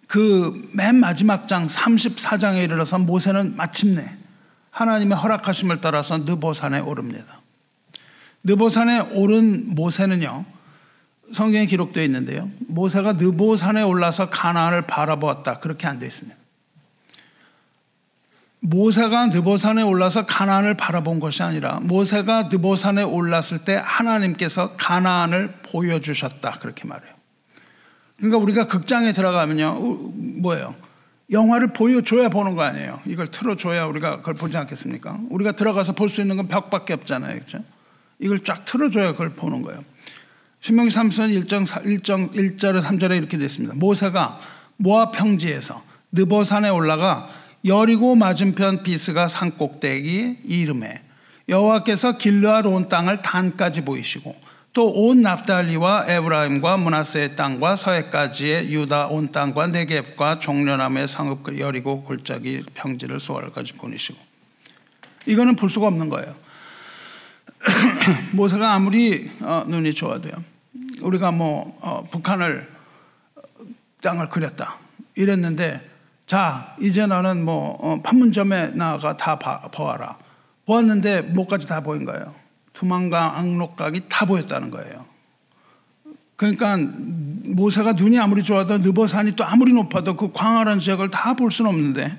[0.09, 4.17] 그 맨 마지막 장 34장에 이르러서 모세는 마침내
[4.73, 7.43] 하나님의 허락하심을 따라서 느보산에 오릅니다.
[8.43, 10.45] 느보산에 오른 모세는요.
[11.33, 12.51] 성경에 기록되어 있는데요.
[12.67, 15.61] 모세가 느보산에 올라서 가나안을 바라보았다.
[15.61, 16.42] 그렇게 안 되어 있습니다.
[18.65, 26.59] 모세가 느보산에 올라서 가나안을 바라본 것이 아니라 모세가 느보산에 올랐을 때 하나님께서 가나안을 보여주셨다.
[26.61, 27.13] 그렇게 말해요.
[28.19, 29.81] 그러니까 우리가 극장에 들어가면요.
[30.41, 30.77] 뭐예요?
[31.33, 33.01] 영화를 보여줘야 보는 거 아니에요.
[33.05, 35.19] 이걸 틀어줘야 우리가 그걸 보지 않겠습니까?
[35.31, 37.35] 우리가 들어가서 볼 수 있는 건 벽밖에 없잖아요.
[37.35, 37.65] 그렇죠?
[38.21, 39.83] 이걸 쫙 틀어줘야 그걸 보는 거예요.
[40.61, 43.75] 신명기 3선 1정, 1정 1절에 3절에 이렇게 되어 있습니다.
[43.75, 44.39] 모세가
[44.77, 51.03] 모압 평지에서 느보산에 올라가 여리고 맞은편 비스가 산 꼭대기 이름에
[51.49, 54.35] 여호와께서 길르앗 온 땅을 단까지 보이시고
[54.73, 62.65] 또 온 납달리와 에브라임과 문하세의 땅과 서해까지의 유다 온 땅과 네겝과 종려남의 상읍 여리고 골짜기
[62.75, 64.19] 평지를 소알까지 보내시고
[65.27, 66.35] 이거는 볼 수가 없는 거예요.
[68.33, 70.33] 모세가 아무리 어, 눈이 좋아도요.
[71.03, 72.69] 우리가 뭐 어, 북한을
[74.01, 74.79] 땅을 그렸다
[75.15, 75.92] 이랬는데
[76.33, 80.17] 자 이제 나는 뭐 어, 판문점에 나가 다 봐, 보아라
[80.65, 82.35] 보았는데 뭐까지 다 보인 거예요.
[82.73, 85.05] 두만강 악록각이 다 보였다는 거예요.
[86.37, 86.79] 그러니까
[87.49, 92.19] 모세가 눈이 아무리 좋아도 느보산이 또 아무리 높아도 그 광활한 지역을 다 볼 수는 없는데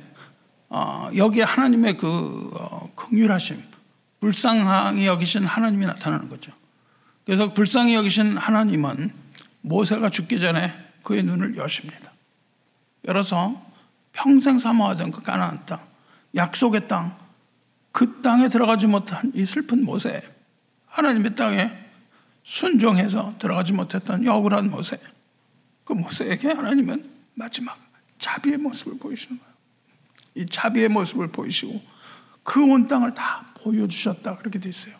[0.70, 3.64] 어, 여기에 하나님의 그 어, 긍휼하심,
[4.20, 6.52] 불쌍하게 여기신 하나님이 나타나는 거죠.
[7.26, 9.12] 그래서 불쌍히 여기신 하나님은
[9.62, 10.72] 모세가 죽기 전에
[11.02, 12.12] 그의 눈을 여십니다.
[13.08, 13.73] 열어서
[14.14, 15.86] 평생 사모하던 그 가나안 땅,
[16.36, 17.18] 약속의 땅,
[17.92, 20.22] 그 땅에 들어가지 못한 이 슬픈 모세,
[20.88, 21.72] 하나님의 땅에
[22.44, 25.00] 순종해서 들어가지 못했던 억울한 모세.
[25.84, 27.78] 그 모세에게 하나님은 마지막
[28.20, 29.54] 자비의 모습을 보이시는 거예요.
[30.36, 31.82] 이 자비의 모습을 보이시고
[32.44, 34.38] 그 온 땅을 다 보여주셨다.
[34.38, 34.96] 그렇게 돼 있어요.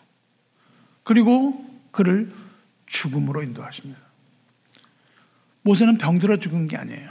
[1.02, 2.32] 그리고 그를
[2.86, 4.00] 죽음으로 인도하십니다.
[5.62, 7.10] 모세는 병들어 죽은 게 아니에요.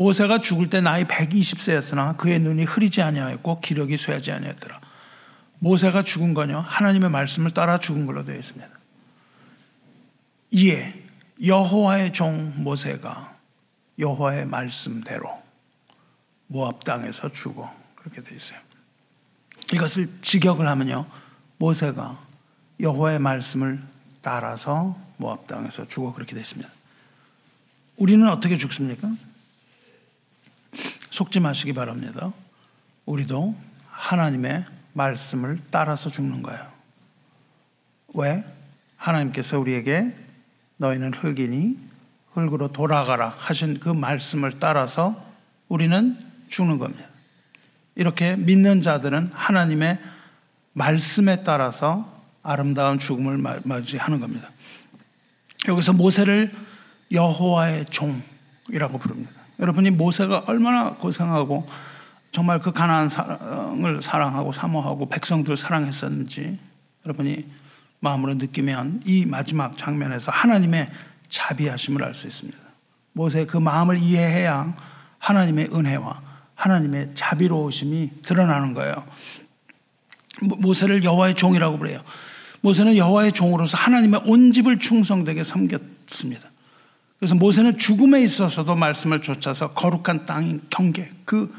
[0.00, 4.80] 모세가 죽을 때 나이 120세였으나 그의 눈이 흐리지 아니하였고 기력이 쇠하지 아니하였더라.
[5.58, 8.66] 모세가 죽은 거요 하나님의 말씀을 따라 죽은 걸로 되어 있습니다.
[10.52, 11.04] 이에
[11.44, 13.36] 여호와의 종 모세가
[13.98, 15.30] 여호와의 말씀대로
[16.46, 18.58] 모압 땅에서 죽어 그렇게 되어 있어요.
[19.74, 21.04] 이것을 직역을 하면요
[21.58, 22.18] 모세가
[22.80, 23.82] 여호와의 말씀을
[24.22, 26.70] 따라서 모압 땅에서 죽어 그렇게 되어 있습니다.
[27.98, 29.10] 우리는 어떻게 죽습니까?
[31.20, 32.32] 속지 마시기 바랍니다.
[33.04, 33.54] 우리도
[33.90, 36.66] 하나님의 말씀을 따라서 죽는 거예요.
[38.14, 38.42] 왜?
[38.96, 40.14] 하나님께서 우리에게
[40.78, 41.76] 너희는 흙이니
[42.32, 45.22] 흙으로 돌아가라 하신 그 말씀을 따라서
[45.68, 47.04] 우리는 죽는 겁니다.
[47.96, 49.98] 이렇게 믿는 자들은 하나님의
[50.72, 54.50] 말씀에 따라서 아름다운 죽음을 맞이하는 겁니다.
[55.68, 56.50] 여기서 모세를
[57.12, 59.39] 여호와의 종이라고 부릅니다.
[59.60, 61.66] 여러분이 모세가 얼마나 고생하고
[62.32, 66.58] 정말 그 가나안 사랑을 사랑하고 사모하고 백성들 사랑했었는지
[67.04, 67.46] 여러분이
[68.00, 70.88] 마음으로 느끼면 이 마지막 장면에서 하나님의
[71.28, 72.58] 자비하심을 알 수 있습니다.
[73.12, 74.74] 모세 그 마음을 이해해야
[75.18, 76.22] 하나님의 은혜와
[76.54, 78.94] 하나님의 자비로우심이 드러나는 거예요.
[80.42, 82.02] 모세를 여호와의 종이라고 그래요.
[82.62, 86.48] 모세는 여호와의 종으로서 하나님의 온 집을 충성되게 섬겼습니다.
[87.20, 91.54] 그래서 모세는 죽음에 있어서도 말씀을 쫓아서 거룩한 땅인 경계, 그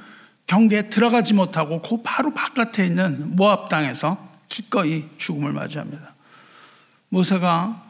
[0.47, 4.17] 경계에 들어가지 못하고 그 바로 바깥에 있는 모압 땅에서
[4.49, 6.15] 기꺼이 죽음을 맞이합니다.
[7.09, 7.83] 모세가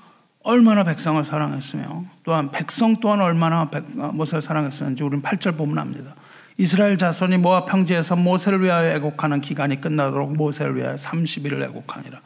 [0.44, 3.70] 얼마나 백성을 사랑했으며 또한 백성 또한 얼마나
[4.14, 6.14] 모세를 사랑했었는지 우리는 8절 보면 압니다.
[6.58, 12.20] 이스라엘 자손이 모압 평지에서 모세를 위하여 애곡하는 기간이 끝나도록 모세를 위하여 30일을 애곡하니라.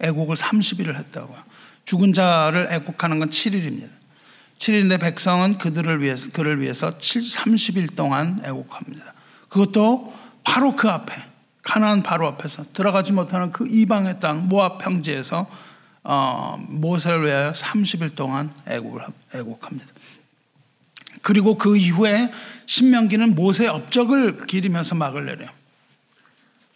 [0.00, 1.38] 애곡을 30일을 했다고요.
[1.84, 3.97] 죽은 자를 애곡하는 건 7일입니다.
[4.58, 9.14] 7일인데 백성은 그들을 위해서 그를 위해서 7, 30일 동안 애곡합니다.
[9.48, 11.14] 그것도 바로 그 앞에
[11.62, 15.46] 가나안 바로 앞에서 들어가지 못하는 그 이방의 땅 모압 평지에서
[16.04, 19.02] 어, 모세를 위하여 30일 동안 애곡을
[19.34, 19.86] 애곡합니다.
[21.20, 22.32] 그리고 그 이후에
[22.66, 25.50] 신명기는 모세의 업적을 기리면서 막을 내려요.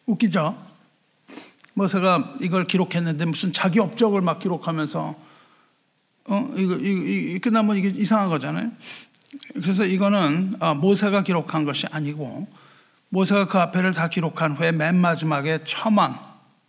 [0.06, 0.62] 웃기죠?
[1.74, 5.14] 모세가 이걸 기록했는데 무슨 자기 업적을 막 기록하면서
[6.26, 8.70] 어, 이거, 이거, 이거 끝나면 이게 이상한 거잖아요.
[9.54, 12.48] 그래서 이거는 어, 모세가 기록한 것이 아니고
[13.08, 16.16] 모세가 그 앞에를 다 기록한 후에 맨 마지막에 첨언,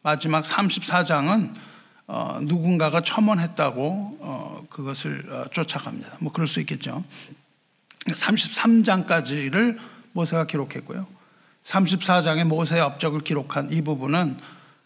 [0.01, 1.53] 마지막 34장은
[2.07, 6.17] 어, 누군가가 첨언했다고 어, 그것을 어, 쫓아갑니다.
[6.19, 7.03] 뭐 그럴 수 있겠죠.
[8.07, 9.77] 33장까지를
[10.11, 11.07] 모세가 기록했고요.
[11.63, 14.37] 34장에 모세의 업적을 기록한 이 부분은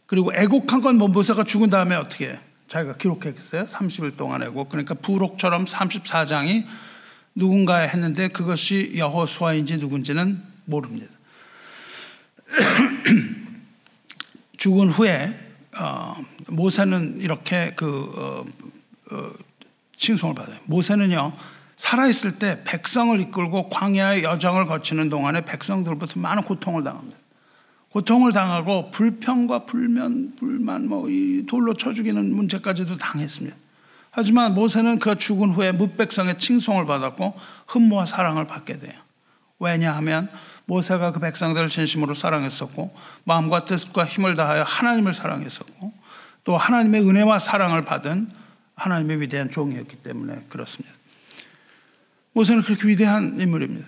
[0.05, 2.39] 그리고 애곡한 건뭐 모세가 죽은 다음에 어떻게 해?
[2.67, 3.63] 자기가 기록했어요.
[3.63, 6.65] 30일 동안 하고 그러니까 부록처럼 34장이
[7.35, 11.07] 누군가 했는데 그것이 여호수아인지 누군지는 모릅니다.
[14.57, 15.39] 죽은 후에
[15.79, 16.15] 어,
[16.47, 18.45] 모세는 이렇게 그 어,
[19.15, 19.31] 어,
[19.97, 20.59] 칭송을 받아요.
[20.65, 21.33] 모세는요
[21.75, 27.17] 살아 있을 때 백성을 이끌고 광야의 여정을 거치는 동안에 백성들부터 많은 고통을 당합니다.
[27.97, 33.57] 고통을 당하고 불평과 불면, 불만, 뭐, 이 돌로 쳐 죽이는 문제까지도 당했습니다.
[34.11, 37.33] 하지만 모세는 그 죽은 후에 뭇백성의 칭송을 받았고
[37.65, 38.93] 흠모와 사랑을 받게 돼요.
[39.57, 40.29] 왜냐하면
[40.65, 45.91] 모세가 그 백성들을 진심으로 사랑했었고 마음과 뜻과 힘을 다하여 하나님을 사랑했었고
[46.43, 48.29] 또 하나님의 은혜와 사랑을 받은
[48.75, 50.93] 하나님의 위대한 종이었기 때문에 그렇습니다.
[52.33, 53.87] 모세는 그렇게 위대한 인물입니다.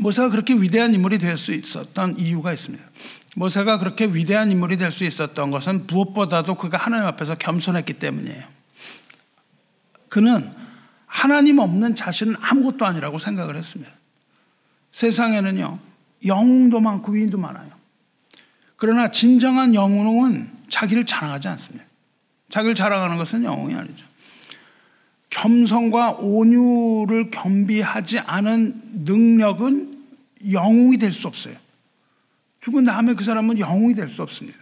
[0.00, 2.84] 모세가 그렇게 위대한 인물이 될 수 있었던 이유가 있습니다.
[3.36, 8.44] 모세가 그렇게 위대한 인물이 될 수 있었던 것은 무엇보다도 그가 하나님 앞에서 겸손했기 때문이에요.
[10.08, 10.52] 그는
[11.06, 13.90] 하나님 없는 자신은 아무것도 아니라고 생각을 했습니다.
[14.92, 15.78] 세상에는요,
[16.26, 17.70] 영웅도 많고 위인도 많아요.
[18.76, 21.84] 그러나 진정한 영웅은 자기를 자랑하지 않습니다.
[22.50, 24.04] 자기를 자랑하는 것은 영웅이 아니죠.
[25.30, 30.04] 겸손과 온유를 겸비하지 않은 능력은
[30.52, 31.56] 영웅이 될 수 없어요.
[32.60, 34.58] 죽은 다음에 그 사람은 영웅이 될 수 없습니다.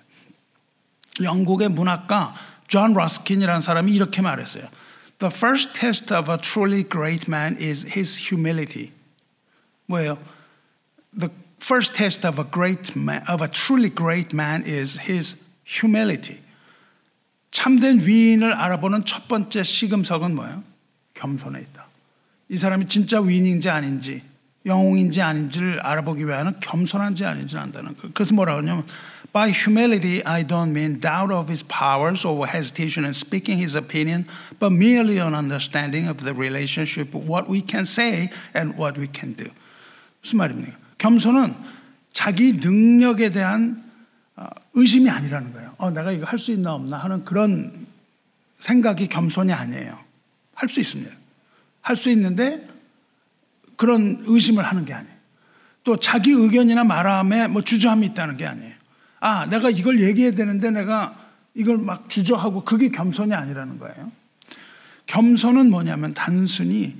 [1.23, 2.35] 영국의 문학가
[2.69, 4.69] 존 러스킨이라는 사람이 이렇게 말했어요.
[5.19, 8.93] The first test of a truly great man is his humility.
[9.87, 10.19] 뭐예요?
[11.19, 11.31] The
[11.63, 16.41] first test of a great man, of a truly great man is his humility.
[17.57, 20.63] 참된 위인을 알아보는 첫 번째 시금석은 뭐예요?
[21.15, 21.89] 겸손에 있다.
[22.51, 24.21] 이 사람이 진짜 위인인지 아닌지
[24.67, 28.11] 영웅인지 아닌지를 알아보기 위하여는 겸손한지 아닌지 안다는 거.
[28.13, 28.85] 그래서 뭐라 그러냐면
[29.33, 34.27] by humility I don't mean doubt of his powers or hesitation in speaking his opinion,
[34.61, 39.09] but merely an understanding of the relationship of what we can say and what we
[39.09, 39.49] can do.
[40.21, 40.77] 무슨 말입니까?
[40.99, 41.55] 겸손은
[42.13, 43.86] 자기 능력에 대한
[44.75, 45.75] 의심이 아니라는 거예요.
[45.79, 47.87] 어, 내가 이거 할 수 있나 없나 하는 그런
[48.61, 49.99] 생각이 겸손이 아니에요.
[50.55, 51.15] 할 수 있습니다.
[51.83, 52.69] 할 수 있는데
[53.77, 55.17] 그런 의심을 하는 게 아니에요.
[55.85, 58.75] 또 자기 의견이나 말함에 뭐 주저함이 있다는 게 아니에요.
[59.21, 61.17] 아, 내가 이걸 얘기해야 되는데 내가
[61.55, 64.13] 이걸 막 주저하고 그게 겸손이 아니라는 거예요.
[65.07, 66.99] 겸손은 뭐냐면 단순히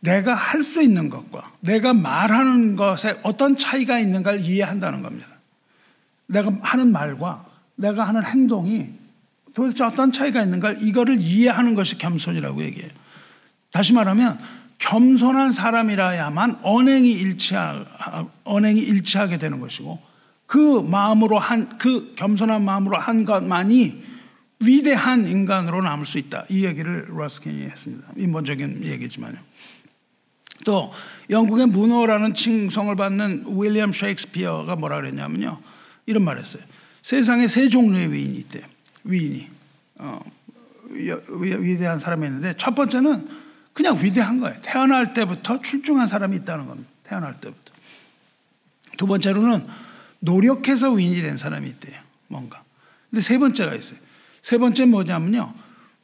[0.00, 5.28] 내가 할 수 있는 것과 내가 말하는 것에 어떤 차이가 있는가를 이해한다는 겁니다.
[6.26, 7.44] 내가 하는 말과
[7.76, 8.88] 내가 하는 행동이
[9.54, 12.90] 도대체 어떤 차이가 있는가 이거를 이해하는 것이 겸손이라고 얘기해요.
[13.72, 14.38] 다시 말하면
[14.78, 17.84] 겸손한 사람이라야만 언행이 일치하,
[18.44, 19.98] 언행이 일치하게 되는 것이고
[20.46, 24.02] 그 마음으로 한, 그 겸손한 마음으로 한 것만이
[24.60, 26.44] 위대한 인간으로 남을 수 있다.
[26.48, 28.08] 이 얘기를 러스킨이 했습니다.
[28.16, 29.36] 인본적인 얘기지만요.
[30.64, 30.92] 또
[31.30, 35.60] 영국의 문호라는 칭송을 받는 윌리엄 셰익스피어가 뭐라 그랬냐면요.
[36.06, 36.62] 이런 말 했어요.
[37.02, 38.64] 세상에 세 종류의 위인이 있대요.
[39.04, 39.48] 위인이.
[39.96, 40.20] 어,
[40.90, 43.28] 위 대한 사람이 있는데 첫 번째는
[43.72, 44.58] 그냥 위대한 거예요.
[44.62, 46.90] 태어날 때부터 출중한 사람이 있다는 겁니다.
[47.02, 47.74] 태어날 때부터.
[48.96, 49.66] 두 번째로는
[50.20, 52.00] 노력해서 위인이 된 사람이 있대요.
[52.28, 52.62] 뭔가.
[53.10, 53.98] 근데 세 번째가 있어요.
[54.42, 55.54] 세 번째 뭐냐면요.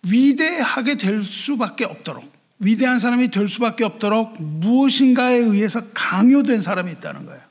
[0.02, 7.42] 위대하게 될 수밖에 없도록 위대한 사람이 될 수밖에 없도록 무엇인가에 의해서 강요된 사람이 있다는 거예요.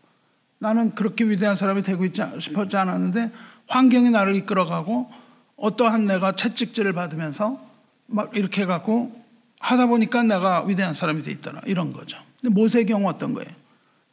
[0.62, 2.06] 나는 그렇게 위대한 사람이 되고
[2.40, 3.32] 싶었지 않았는데
[3.68, 5.12] 환경이 나를 이끌어가고
[5.58, 7.60] 어떠한 내가 채찍질을 받으면서
[8.06, 9.12] 막 이렇게 해갖고
[9.60, 11.62] 하다 보니까 내가 위대한 사람이 돼 있더라.
[11.66, 12.20] 이런 거죠.
[12.40, 13.50] 근데 모세의 경우 어떤 거예요?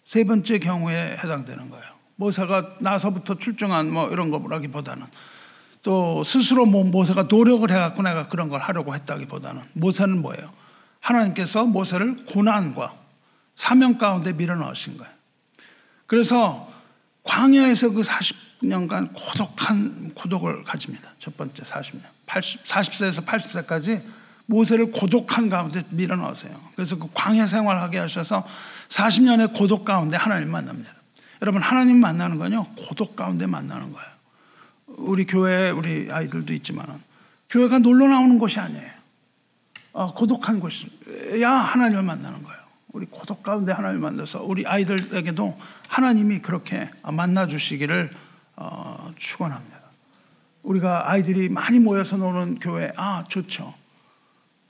[0.07, 1.85] 세 번째 경우에 해당되는 거예요.
[2.17, 5.05] 모세가 나서부터 출중한 뭐 이런 거라기보다는
[5.83, 10.51] 또 스스로 뭐 모세가 노력을 해갖고 내가 그런 걸 하려고 했다기보다는 모세는 뭐예요?
[11.01, 12.95] 하나님께서 모세를 고난과
[13.55, 15.18] 사명 가운데 밀어넣으신 거예요.
[16.09, 16.67] 그래서
[17.23, 21.11] 광야에서 그 40년간 고독한 고독을 가집니다.
[21.19, 22.03] 첫 번째 40년.
[22.27, 24.03] 80, 40세에서 80세까지
[24.47, 26.59] 모세를 고독한 가운데 밀어넣으세요.
[26.75, 28.45] 그래서 그 광야 생활하게 하셔서
[28.89, 30.91] 40년의 고독 가운데 하나님 만납니다.
[31.43, 34.09] 여러분 하나님 만나는 건요 고독 가운데 만나는 거예요.
[34.87, 36.95] 우리 교회 우리 아이들도 있지만은
[37.51, 38.93] 교회가 놀러 나오는 곳이 아니에요.
[39.93, 42.59] 어, 고독한 곳이야 하나님을 만나는 거예요.
[42.93, 45.59] 우리 고독 가운데 하나님을 만나서 우리 아이들에게도
[45.89, 48.11] 하나님이 그렇게 만나 주시기를
[48.57, 49.79] 어, 축원합니다.
[50.63, 53.75] 우리가 아이들이 많이 모여서 노는 교회 아 좋죠.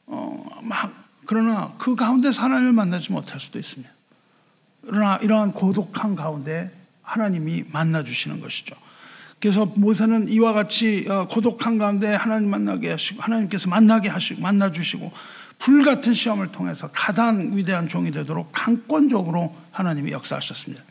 [0.06, 0.92] 어, 막
[1.26, 3.90] 그러나 그 가운데서 하나님을 만나지 못할 수도 있습니다.
[4.86, 8.74] 그러나 이러한 고독한 가운데 하나님이 만나 주시는 것이죠.
[9.40, 15.12] 그래서 모세는 이와 같이 어, 고독한 가운데 하나님 만나게 하시고 하나님께서 만나게 하시고 만나 주시고
[15.58, 20.82] 불 같은 시험을 통해서 가장 위대한 종이 되도록 강권적으로 하나님이 역사하셨습니다.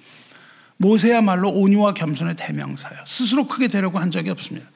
[0.77, 3.03] 모세야말로 온유와 겸손의 대명사예요.
[3.05, 4.67] 스스로 크게 되려고 한 적이 없습니다.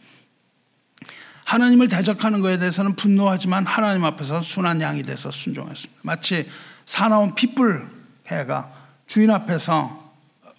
[1.46, 6.02] 하나님을 대적하는 것에 대해서는 분노하지만 하나님 앞에서 순한 양이 돼서 순종했습니다.
[6.04, 6.50] 마치
[6.86, 7.88] 사나운 pit불
[8.26, 8.72] 개가
[9.06, 10.14] 주인 앞에서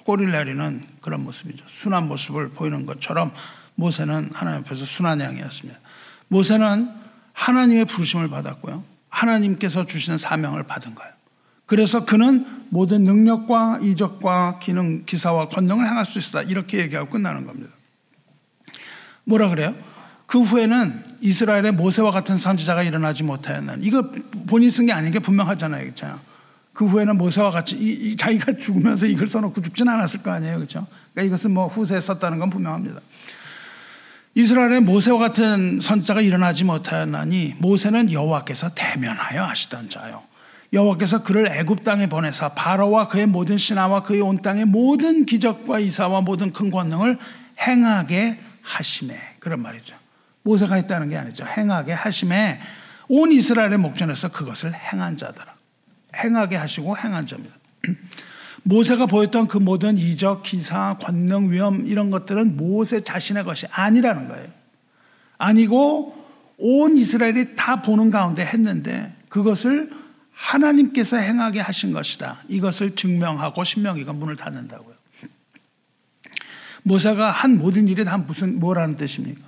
[0.04, 1.64] 꼬리를 내리는 그런 모습이죠.
[1.66, 3.32] 순한 모습을 보이는 것처럼
[3.74, 5.80] 모세는 하나님 앞에서 순한 양이었습니다.
[6.28, 6.90] 모세는
[7.32, 8.84] 하나님의 부르심을 받았고요.
[9.08, 11.12] 하나님께서 주시는 사명을 받은 거예요.
[11.72, 16.42] 그래서 그는 모든 능력과 이적과 기능, 기사와 권능을 행할 수 있다.
[16.42, 17.70] 이렇게 얘기하고 끝나는 겁니다.
[19.24, 19.74] 뭐라 그래요?
[20.26, 24.10] 그 후에는 이스라엘의 모세와 같은 선지자가 일어나지 못하였는 이거
[24.46, 25.82] 본인 쓴 게 아닌 게 분명하잖아요.
[25.84, 26.18] 그렇잖아요.
[26.74, 30.56] 그 후에는 모세와 같이 이, 이, 자기가 죽으면서 이걸 써놓고 죽진 않았을 거 아니에요.
[30.56, 30.86] 그렇죠?
[31.14, 33.00] 그러니까 이것은 뭐 후세에 썼다는 건 분명합니다.
[34.34, 40.31] 이스라엘의 모세와 같은 선자가 일어나지 못하였나니 모세는 여호와께서 대면하여 하시던 자요.
[40.72, 46.22] 여호와께서 그를 애굽 땅에 보내사 바로와 그의 모든 신하와 그의 온 땅의 모든 기적과 이사와
[46.22, 47.18] 모든 큰 권능을
[47.60, 49.96] 행하게 하심에 그런 말이죠.
[50.42, 51.44] 모세가 했다는 게 아니죠.
[51.44, 52.58] 행하게 하심에
[53.08, 55.54] 온 이스라엘의 목전에서 그것을 행한 자더라.
[56.16, 57.54] 행하게 하시고 행한 자입니다.
[58.64, 64.48] 모세가 보였던 그 모든 이적, 기사, 권능, 위험 이런 것들은 모세 자신의 것이 아니라는 거예요.
[65.36, 66.16] 아니고
[66.58, 69.90] 온 이스라엘이 다 보는 가운데 했는데 그것을
[70.42, 72.42] 하나님께서 행하게 하신 것이다.
[72.48, 74.96] 이것을 증명하고 신명기가 문을 닫는다고요.
[76.82, 79.40] 모세가 한 모든 일이 다 무슨 뭐라는 뜻입니까?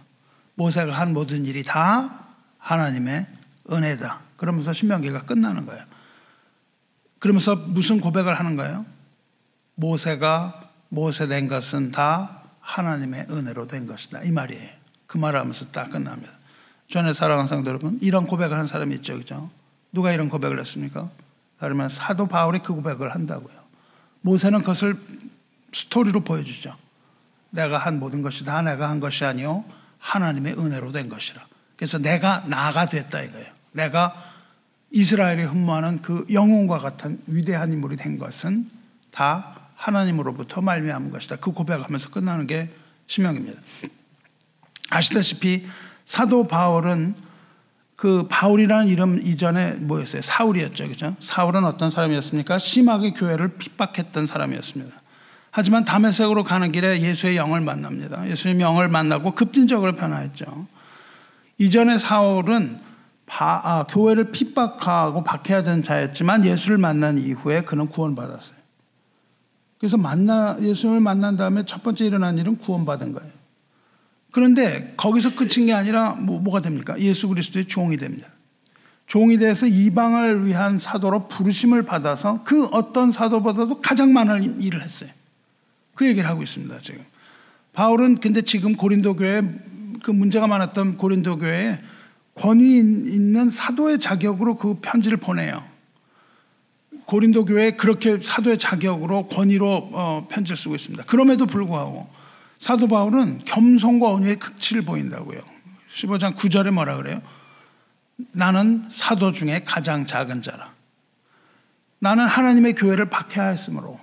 [0.54, 2.26] 모세가 한 모든 일이 다
[2.58, 3.26] 하나님의
[3.72, 4.20] 은혜다.
[4.36, 5.84] 그러면서 신명기가 끝나는 거예요.
[7.18, 8.86] 그러면서 무슨 고백을 하는 거예요?
[9.74, 14.22] 모세가 모세 된 것은 다 하나님의 은혜로 된 것이다.
[14.22, 14.70] 이 말이에요.
[15.08, 16.32] 그 말을 하면서 딱 끝납니다.
[16.88, 19.18] 전에 사랑하는 성도 여러분, 이런 고백을 한 사람이 있죠.
[19.18, 19.50] 그죠?
[19.94, 21.08] 누가 이런 고백을 했습니까?
[21.60, 23.56] 다르면 사도 바울이 그 고백을 한다고요.
[24.20, 24.98] 모세는 그것을
[25.72, 26.76] 스토리로 보여주죠.
[27.50, 29.64] 내가 한 모든 것이 다 내가 한 것이 아니요
[30.00, 31.46] 하나님의 은혜로 된 것이라.
[31.76, 33.46] 그래서 내가 나가 됐다 이거예요.
[33.72, 34.14] 내가
[34.90, 38.70] 이스라엘이 흠모하는 그 영웅과 같은 위대한 인물이 된 것은
[39.10, 41.36] 다 하나님으로부터 말미암은 것이다.
[41.36, 42.70] 그 고백하면서 끝나는 게
[43.06, 43.60] 신명입니다.
[44.90, 45.66] 아시다시피
[46.04, 47.14] 사도 바울은
[47.96, 50.22] 그 바울이라는 이름 이전에 뭐였어요?
[50.22, 50.88] 사울이었죠.
[50.88, 51.16] 그죠?
[51.20, 52.58] 사울은 어떤 사람이었습니까?
[52.58, 54.96] 심하게 교회를 핍박했던 사람이었습니다.
[55.50, 58.28] 하지만 담에색으로 가는 길에 예수의 영을 만납니다.
[58.28, 60.66] 예수의 영을 만나고 급진적으로 변화했죠.
[61.58, 62.80] 이전에 사울은
[63.26, 65.24] 바, 아, 교회를 핍박하고
[65.62, 68.56] 되는 자였지만 예수를 만난 이후에 그는 구원받았어요.
[69.78, 73.43] 그래서 만나 예수를 만난 다음에 첫 번째 일어난 일은 구원받은 거예요.
[74.34, 76.98] 그런데 거기서 끝인 게 아니라 뭐, 뭐가 됩니까?
[76.98, 78.26] 예수 그리스도의 종이 됩니다.
[79.06, 85.08] 종이 돼서 이방을 위한 사도로 부르심을 받아서 그 어떤 사도보다도 가장 많은 일을 했어요.
[85.94, 87.04] 그 얘기를 하고 있습니다, 지금.
[87.74, 89.40] 바울은 근데 지금 고린도 교회
[90.02, 91.78] 그 문제가 많았던 고린도 교회에
[92.34, 95.62] 권위 있는 사도의 자격으로 그 편지를 보내요.
[97.06, 101.04] 고린도 교회에 그렇게 사도의 자격으로 권위로 어, 편지를 쓰고 있습니다.
[101.04, 102.23] 그럼에도 불구하고
[102.64, 105.38] 사도 바울은 겸손과 온유의 극치를 보인다고요.
[105.96, 107.20] 15장 9절에 뭐라 그래요?
[108.32, 110.72] 나는 사도 중에 가장 작은 자라.
[111.98, 114.00] 나는 하나님의 교회를 박해하였으므로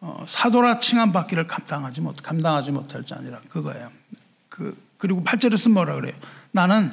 [0.00, 3.92] 어, 사도라 칭함 받기를 감당하지 못 감당하지 못할 자니라 그거예요.
[4.48, 6.14] 그 그리고 8절에서 뭐라 그래요?
[6.50, 6.90] 나는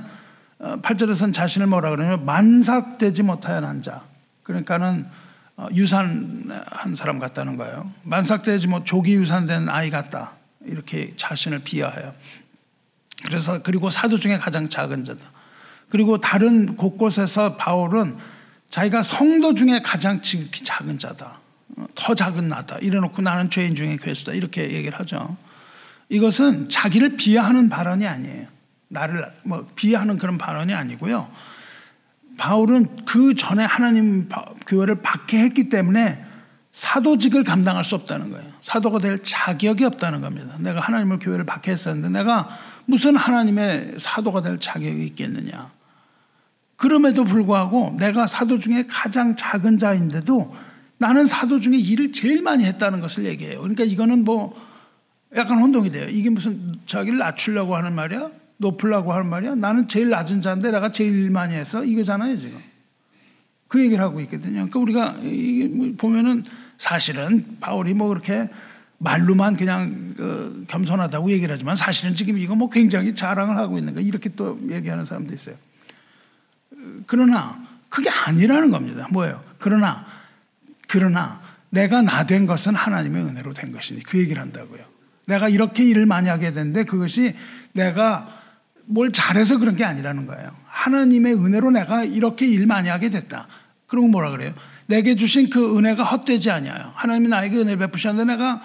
[0.60, 4.04] 어, 8절에서는 자신을 뭐라 그러냐면 만삭되지 못하여 난 자.
[4.44, 5.08] 그러니까는
[5.58, 7.90] 어, 유산한 사람 같다는 거예요.
[8.04, 10.34] 만삭되지 못 조기 유산된 아이 같다.
[10.66, 12.14] 이렇게 자신을 비하해요.
[13.26, 15.32] 그래서 그리고 사도 중에 가장 작은 자다.
[15.90, 18.18] 그리고 다른 곳곳에서 바울은
[18.70, 21.40] 자기가 성도 중에 가장 작은 자다.
[21.96, 22.78] 더 작은 나다.
[22.82, 24.34] 이래놓고 나는 죄인 중에 괴수다.
[24.34, 25.36] 이렇게 얘기를 하죠.
[26.10, 28.48] 이것은 자기를 비하하는 발언이 아니에요.
[28.88, 31.30] 나를 뭐 비하하는 그런 발언이 아니고요.
[32.38, 34.30] 바울은 그 전에 하나님
[34.68, 36.22] 교회를 박해했기 때문에
[36.72, 38.50] 사도직을 감당할 수 없다는 거예요.
[38.62, 40.56] 사도가 될 자격이 없다는 겁니다.
[40.60, 42.50] 내가 하나님을 교회를 박해했었는데 내가
[42.86, 45.72] 무슨 하나님의 사도가 될 자격이 있겠느냐.
[46.78, 50.56] 그럼에도 불구하고 내가 사도 중에 가장 작은 자인데도
[50.98, 53.60] 나는 사도 중에 일을 제일 많이 했다는 것을 얘기해요.
[53.60, 54.56] 그러니까 이거는 뭐
[55.36, 56.08] 약간 혼동이 돼요.
[56.10, 58.32] 이게 무슨 자기를 낮추려고 하는 말이야?
[58.58, 59.56] 높으려고 하는 말이야?
[59.56, 62.60] 나는 제일 낮은 자인데 내가 제일 많이 해서 이거잖아요, 지금.
[63.68, 64.68] 그 얘기를 하고 있거든요.
[64.70, 65.16] 그러니까 우리가
[65.72, 66.44] 뭐 보면은
[66.82, 68.50] 사실은 바울이 뭐 그렇게
[68.98, 74.02] 말로만 그냥 그 겸손하다고 얘기를 하지만 사실은 지금 이거 뭐 굉장히 자랑을 하고 있는 거
[74.02, 75.56] 이렇게 또 얘기하는 사람도 있어요.
[77.06, 79.08] 그러나 그게 아니라는 겁니다.
[79.12, 79.44] 뭐예요?
[79.60, 80.08] 그러나
[80.88, 84.84] 그러나 내가 나 된 것은 하나님의 은혜로 된 것이니 그 얘기를 한다고요.
[85.28, 87.36] 내가 이렇게 일을 많이 하게 됐는데 그것이
[87.74, 88.42] 내가
[88.86, 90.50] 뭘 잘해서 그런 게 아니라는 거예요.
[90.66, 93.48] 하나님의 은혜로 내가 이렇게 일 많이 하게 됐다.
[93.86, 94.56] 그리고 뭐라 그래요?
[94.92, 98.62] 내게 주신 그 은혜가 헛되지 아니하여 하나님이 나에게 은혜 베푸셨는데 내가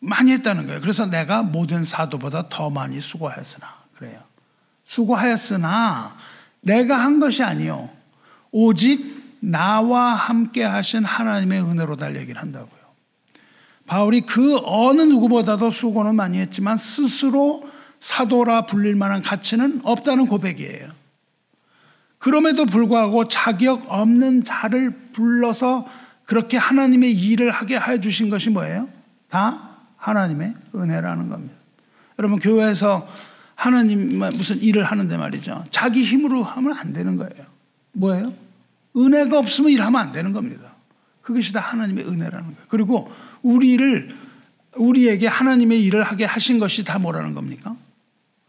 [0.00, 0.82] 많이 했다는 거예요.
[0.82, 3.66] 그래서 내가 모든 사도보다 더 많이 수고하였으나
[3.96, 4.20] 그래요.
[4.84, 6.14] 수고하였으나
[6.60, 7.88] 내가 한 것이 아니요
[8.50, 12.82] 오직 나와 함께 하신 하나님의 은혜로 달 얘기를 한다고요.
[13.86, 17.66] 바울이 그 어느 누구보다도 수고는 많이 했지만 스스로
[17.98, 20.88] 사도라 불릴 만한 가치는 없다는 고백이에요.
[22.22, 25.88] 그럼에도 불구하고 자격 없는 자를 불러서
[26.24, 28.88] 그렇게 하나님의 일을 하게 해 주신 것이 뭐예요?
[29.28, 31.54] 다 하나님의 은혜라는 겁니다.
[32.20, 33.08] 여러분, 교회에서
[33.56, 35.64] 하나님 무슨 일을 하는데 말이죠.
[35.72, 37.44] 자기 힘으로 하면 안 되는 거예요.
[37.90, 38.32] 뭐예요?
[38.96, 40.76] 은혜가 없으면 일하면 안 되는 겁니다.
[41.22, 42.66] 그것이 다 하나님의 은혜라는 거예요.
[42.68, 43.10] 그리고
[43.42, 44.16] 우리를
[44.76, 47.74] 우리에게 하나님의 일을 하게 하신 것이 다 뭐라는 겁니까?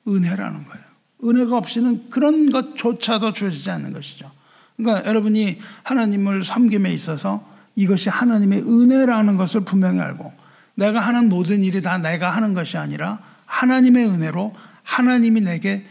[0.07, 0.82] 은혜라는 거예요.
[1.23, 4.31] 은혜가 없이는 그런 것조차도 주어지지 않는 것이죠.
[4.77, 10.33] 그러니까 여러분이 하나님을 섬김에 있어서 이것이 하나님의 은혜라는 것을 분명히 알고
[10.75, 15.85] 내가 하는 모든 일이 다 내가 하는 것이 아니라 하나님의 은혜로 하나님이 내게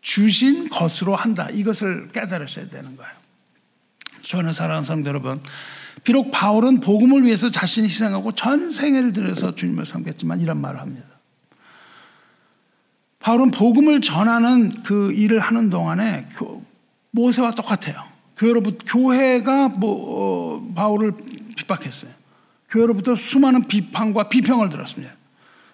[0.00, 1.48] 주신 것으로 한다.
[1.50, 3.12] 이것을 깨달으셔야 되는 거예요.
[4.22, 5.40] 저는 사랑하는 성도 여러분,
[6.02, 11.06] 비록 바울은 복음을 위해서 자신이 희생하고 전 생애를 들여서 주님을 섬겼지만 이런 말을 합니다.
[13.24, 16.28] 바울은 복음을 전하는 그 일을 하는 동안에
[17.10, 18.04] 모세와 똑같아요.
[18.36, 21.12] 교회로부터 교회가 뭐 어, 바울을
[21.56, 22.10] 핍박했어요.
[22.68, 25.14] 교회로부터 수많은 비판과 비평을 들었습니다.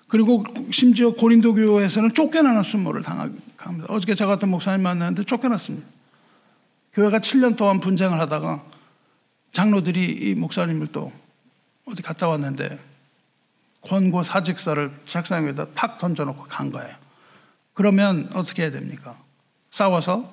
[0.07, 3.43] 그리고 심지어 고린도 교회에서는 쫓겨나는 수모를 당합니다.
[3.89, 5.89] 어저께 저 같은 목사님 만났는데 쫓겨났습니다.
[6.93, 8.63] 교회가 7년 동안 분쟁을 하다가
[9.51, 11.11] 장로들이 이 목사님을 또
[11.85, 12.79] 어디 갔다 왔는데
[13.81, 17.00] 권고 사직서를 책상 위에다 탁 던져놓고 간 거예요.
[17.75, 19.19] 그러면 어떻게 해야 됩니까?
[19.71, 20.33] 싸워서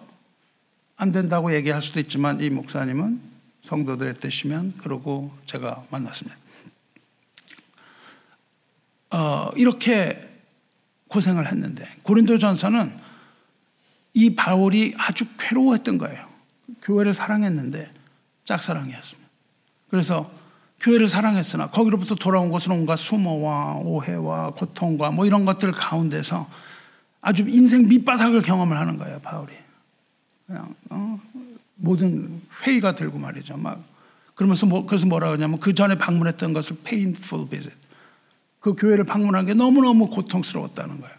[0.95, 3.21] 안 된다고 얘기할 수도 있지만 이 목사님은
[3.61, 6.38] 성도들의 뜻이면 그러고 제가 만났습니다.
[9.11, 10.27] 어, 이렇게
[11.07, 12.97] 고생을 했는데 고린도전서는
[14.13, 16.27] 이 바울이 아주 괴로워했던 거예요.
[16.81, 17.93] 교회를 사랑했는데
[18.43, 19.29] 짝사랑이었습니다.
[19.89, 20.31] 그래서
[20.79, 26.49] 교회를 사랑했으나 거기로부터 돌아온 것은 온갖 수모와 오해와 고통과 뭐 이런 것들 가운데서
[27.22, 29.53] 아주 인생 밑바닥을 경험을 하는 거예요, 바울이.
[30.45, 31.20] 그냥 어,
[31.76, 33.57] 모든 회의가 들고 말이죠.
[33.57, 33.84] 막
[34.36, 37.76] 그러면서 뭐, 그래서 뭐라 그러냐면 그 전에 방문했던 것을 painful visit.
[38.59, 41.15] 그 교회를 방문한 게 너무너무 고통스러웠다는 거예요.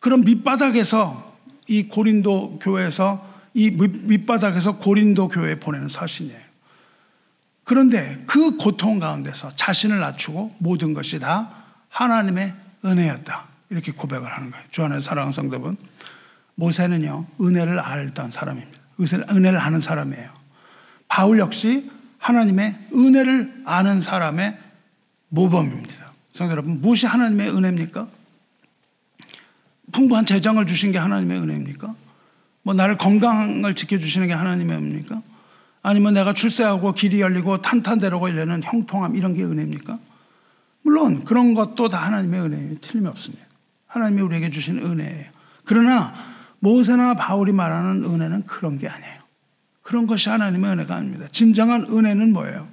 [0.00, 1.36] 그런 밑바닥에서
[1.68, 6.50] 이 고린도 교회에서 이 밑바닥에서 고린도 교회에 보내는 서신이에요.
[7.64, 11.50] 그런데 그 고통 가운데서 자신을 낮추고 모든 것이 다
[11.88, 13.49] 하나님의 은혜였다.
[13.70, 14.64] 이렇게 고백을 하는 거예요.
[14.70, 15.76] 주 안에 사랑하는 성도분.
[16.56, 18.78] 모세는요, 은혜를 알던 사람입니다.
[19.30, 20.28] 은혜를 아는 사람이에요.
[21.08, 24.58] 바울 역시 하나님의 은혜를 아는 사람의
[25.28, 26.12] 모범입니다.
[26.34, 28.08] 성도 여러분, 무엇이 하나님의 은혜입니까?
[29.92, 31.94] 풍부한 재정을 주신 게 하나님의 은혜입니까?
[32.62, 35.22] 뭐 나를 건강을 지켜주시는 게 하나님의 은혜입니까?
[35.82, 39.98] 아니면 내가 출세하고 길이 열리고 탄탄대로 걸려는 형통함 이런 게 은혜입니까?
[40.82, 42.74] 물론 그런 것도 다 하나님의 은혜예요.
[42.76, 43.49] 틀림이 없습니다.
[43.90, 45.30] 하나님이 우리에게 주신 은혜예요.
[45.64, 46.14] 그러나
[46.60, 49.20] 모세나 바울이 말하는 은혜는 그런 게 아니에요.
[49.82, 51.26] 그런 것이 하나님의 은혜가 아닙니다.
[51.32, 52.68] 진정한 은혜는 뭐예요?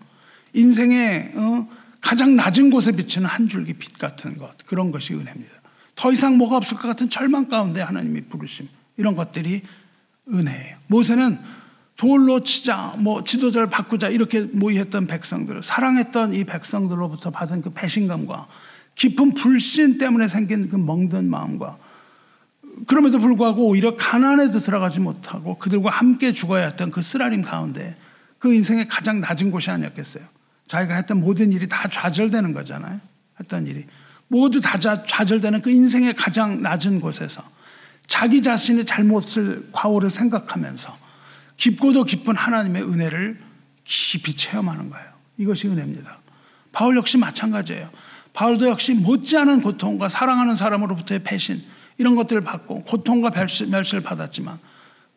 [0.54, 1.68] 인생의 어,
[2.02, 5.54] 가장 낮은 곳에 비치는 한 줄기 빛 같은 것 그런 것이 은혜입니다.
[5.96, 9.64] 더 이상 뭐가 없을 것 같은 절망 가운데 하나님이 부르심 이런 것들이
[10.32, 10.78] 은혜예요.
[10.88, 11.40] 모세는
[11.96, 18.48] 돌로 치자, 뭐 지도자를 바꾸자 이렇게 모의했던 백성들, 사랑했던 이 백성들로부터 받은 그 배신감과
[18.98, 21.78] 깊은 불신 때문에 생긴 그 멍든 마음과
[22.88, 27.96] 그럼에도 불구하고 오히려 가난에도 들어가지 못하고 그들과 함께 죽어야 했던 그 쓰라림 가운데
[28.40, 30.24] 그 인생의 가장 낮은 곳이 아니었겠어요.
[30.68, 33.00] 자기가 했던 모든 일이 다 좌절되는 거잖아요.
[33.40, 33.86] 했던 일이.
[34.28, 37.44] 모두 다 좌절되는 그 인생의 가장 낮은 곳에서
[38.08, 40.98] 자기 자신의 잘못을, 과오를 생각하면서
[41.58, 43.40] 깊고도 깊은 하나님의 은혜를
[43.84, 45.08] 깊이 체험하는 거예요.
[45.38, 46.20] 이것이 은혜입니다.
[46.72, 47.90] 바울 역시 마찬가지예요.
[48.38, 51.64] 바울도 역시 못지않은 고통과 사랑하는 사람으로부터의 배신
[51.98, 54.60] 이런 것들을 받고 고통과 멸시를 받았지만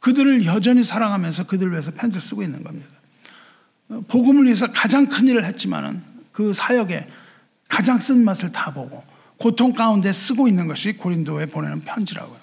[0.00, 2.88] 그들을 여전히 사랑하면서 그들을 위해서 편지를 쓰고 있는 겁니다.
[4.08, 6.02] 복음을 위해서 가장 큰 일을 했지만은
[6.32, 7.08] 그 사역에
[7.68, 9.04] 가장 쓴 맛을 다 보고
[9.36, 12.38] 고통 가운데 쓰고 있는 것이 고린도에 보내는 편지라고요.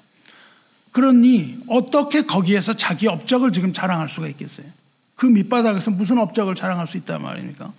[0.92, 4.68] 그러니 어떻게 거기에서 자기 업적을 지금 자랑할 수가 있겠어요?
[5.16, 7.74] 그 밑바닥에서 무슨 업적을 자랑할 수 있단 말입니까?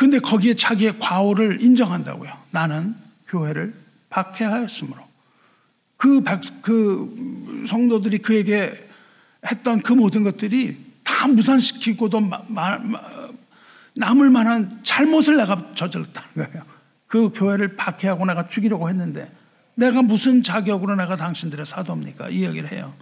[0.00, 2.32] 근데 거기에 자기의 과오를 인정한다고요.
[2.52, 2.94] 나는
[3.26, 3.74] 교회를
[4.08, 5.02] 박해하였으므로.
[5.98, 8.72] 그, 백, 그 성도들이 그에게
[9.46, 12.78] 했던 그 모든 것들이 다 무산시키고도 마, 마,
[13.94, 16.64] 남을 만한 잘못을 내가 저질렀다는 거예요.
[17.06, 19.30] 그 교회를 박해하고 내가 죽이려고 했는데
[19.74, 22.30] 내가 무슨 자격으로 내가 당신들의 사도입니까?
[22.30, 22.94] 이 얘기를 해요.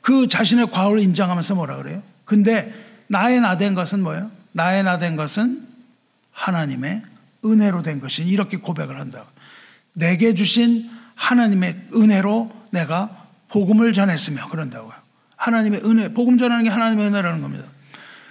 [0.00, 2.04] 그 자신의 과오를 인정하면서 뭐라 그래요?
[2.24, 2.72] 근데
[3.08, 4.30] 나의 나된 것은 뭐예요?
[4.52, 5.67] 나의 나된 것은
[6.38, 7.02] 하나님의
[7.44, 9.26] 은혜로 된 것이 이렇게 고백을 한다.
[9.92, 14.92] 내게 주신 하나님의 은혜로 내가 복음을 전했으며 그런다고요.
[15.36, 17.64] 하나님의 은혜, 복음 전하는 게 하나님의 은혜라는 겁니다.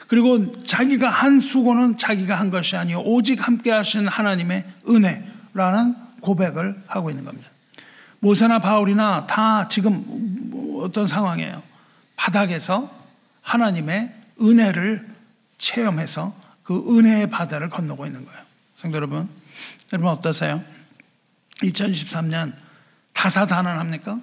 [0.07, 7.09] 그리고 자기가 한 수고는 자기가 한 것이 아니요 오직 함께 하신 하나님의 은혜라는 고백을 하고
[7.09, 7.49] 있는 겁니다.
[8.19, 11.61] 모세나 바울이나 다 지금 어떤 상황이에요.
[12.15, 12.89] 바닥에서
[13.41, 15.07] 하나님의 은혜를
[15.57, 18.41] 체험해서 그 은혜의 바다를 건너고 있는 거예요.
[18.75, 19.29] 성도 여러분,
[19.93, 20.61] 여러분 어떠세요?
[21.61, 22.53] 2023년
[23.13, 24.19] 다사다난합니까?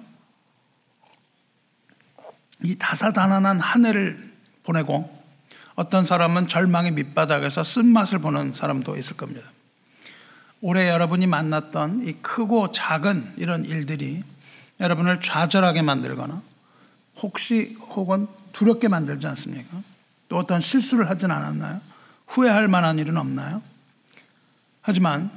[2.63, 4.31] 이 다사다난한 한 해를
[4.61, 5.11] 보내고
[5.73, 9.49] 어떤 사람은 절망의 밑바닥에서 쓴맛을 보는 사람도 있을 겁니다.
[10.61, 14.23] 올해 여러분이 만났던 이 크고 작은 이런 일들이
[14.79, 16.43] 여러분을 좌절하게 만들거나
[17.17, 19.81] 혹시 혹은 두렵게 만들지 않습니까?
[20.29, 21.94] 또 어떤 실수를 하진 않았나요?
[22.27, 23.61] 후회할 만한 일은 없나요?
[24.81, 25.31] 하지만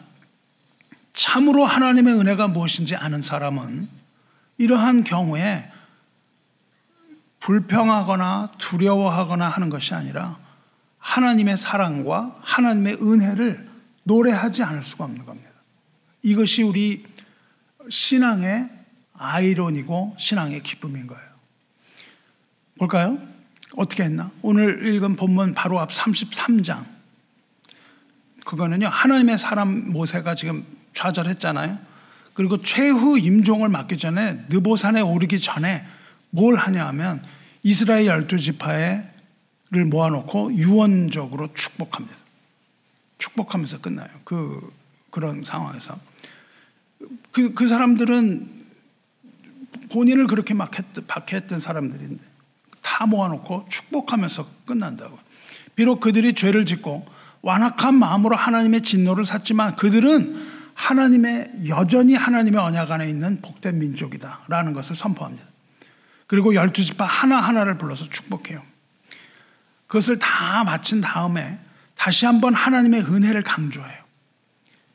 [1.12, 3.88] 참으로 하나님의 은혜가 무엇인지 아는 사람은
[4.58, 5.70] 이러한 경우에
[7.40, 10.38] 불평하거나 두려워하거나 하는 것이 아니라
[10.98, 13.68] 하나님의 사랑과 하나님의 은혜를
[14.02, 15.50] 노래하지 않을 수가 없는 겁니다.
[16.22, 17.04] 이것이 우리
[17.90, 18.68] 신앙의
[19.14, 21.28] 아이론이고 신앙의 기쁨인 거예요.
[22.78, 23.18] 볼까요?
[23.78, 24.32] 어떻게 했나?
[24.42, 26.84] 오늘 읽은 본문 바로 앞 33장.
[28.44, 31.78] 그거는요, 하나님의 사람 모세가 지금 좌절했잖아요.
[32.34, 35.86] 그리고 최후 임종을 맡기 전에 느보산에 오르기 전에
[36.30, 37.22] 뭘 하냐 하면
[37.62, 39.04] 이스라엘 열두 지파를
[39.88, 42.16] 모아놓고 유언적으로 축복합니다.
[43.18, 44.08] 축복하면서 끝나요.
[44.24, 44.72] 그,
[45.10, 46.00] 그런 상황에서.
[47.30, 48.58] 그, 그 사람들은
[49.92, 52.27] 본인을 그렇게 막 했, 박해했던 사람들인데
[52.88, 55.18] 다 모아놓고 축복하면서 끝난다고.
[55.76, 57.06] 비록 그들이 죄를 짓고
[57.42, 64.96] 완악한 마음으로 하나님의 진노를 샀지만 그들은 하나님의 여전히 하나님의 언약 안에 있는 복된 민족이다라는 것을
[64.96, 65.46] 선포합니다.
[66.26, 68.62] 그리고 열두 지파 하나하나를 불러서 축복해요.
[69.86, 71.58] 그것을 다 마친 다음에
[71.94, 73.98] 다시 한번 하나님의 은혜를 강조해요.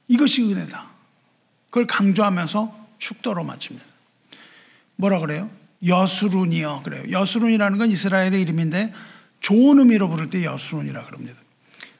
[0.08, 0.88] 이것이 은혜다.
[1.70, 3.86] 그걸 강조하면서 축도로 마칩니다.
[4.96, 5.50] 뭐라 그래요?
[5.86, 6.82] 여수룬이요.
[6.84, 7.04] 그래요.
[7.12, 8.94] 여수룬이라는 건 이스라엘의 이름인데
[9.40, 11.36] 좋은 의미로 부를 때 여수룬이라 그럽니다.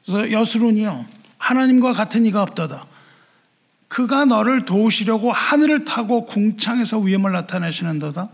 [0.04, 1.06] 그래서 여수룬이요.
[1.38, 2.86] 하나님과 같은 이가 없다다.
[3.88, 8.28] 그가 너를 도우시려고 하늘을 타고 궁창에서 위험을 나타내시는도다.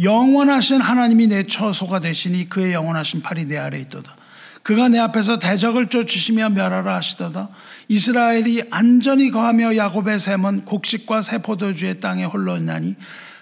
[0.00, 4.16] 영원하신 하나님이 내 처소가 되시니 그의 영원하신 팔이 내 아래 있도다.
[4.62, 7.48] 그가 내 앞에서 대적을 쫓으시며 멸하라 하시도다.
[7.88, 12.94] 이스라엘이 안전히 거하며 야곱의 샘은 곡식과 새 포도주의 땅에 홀로 있나니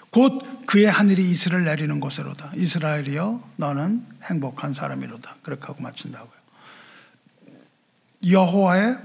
[0.08, 2.52] 곧 그의 하늘이 이슬을 내리는 곳으로다.
[2.54, 5.38] 이스라엘이여 너는 행복한 사람이로다.
[5.42, 6.30] 그렇게 하고 마친다고요.
[8.30, 8.96] 여호와의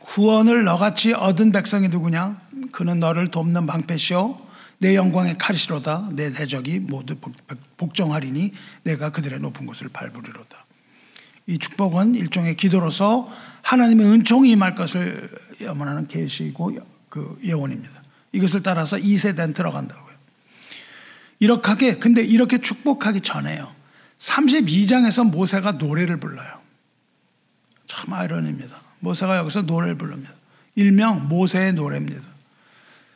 [0.00, 2.38] 후원을 너같이 얻은 백성이 누구냐?
[2.72, 4.40] 그는 너를 돕는 방패시오.
[4.78, 6.12] 내 영광의 칼이시로다.
[6.12, 7.16] 내 대적이 모두
[7.76, 8.54] 복종하리니
[8.84, 10.64] 내가 그들의 높은 곳을 밟으리로다.
[11.48, 13.30] 이 축복은 일종의 기도로서
[13.60, 15.28] 하나님의 은총이 임할 것을
[15.60, 16.78] 염원하는 계시고
[17.10, 18.02] 그 예언입니다.
[18.32, 20.05] 이것을 따라서 2세대는 들어간다고요.
[21.38, 23.74] 이렇게 근데 이렇게 축복하기 전에요.
[24.18, 26.60] 32장에서 모세가 노래를 불러요.
[27.86, 28.80] 참 아이러니입니다.
[29.00, 30.32] 모세가 여기서 노래를 부릅니다.
[30.74, 32.22] 일명 모세의 노래입니다.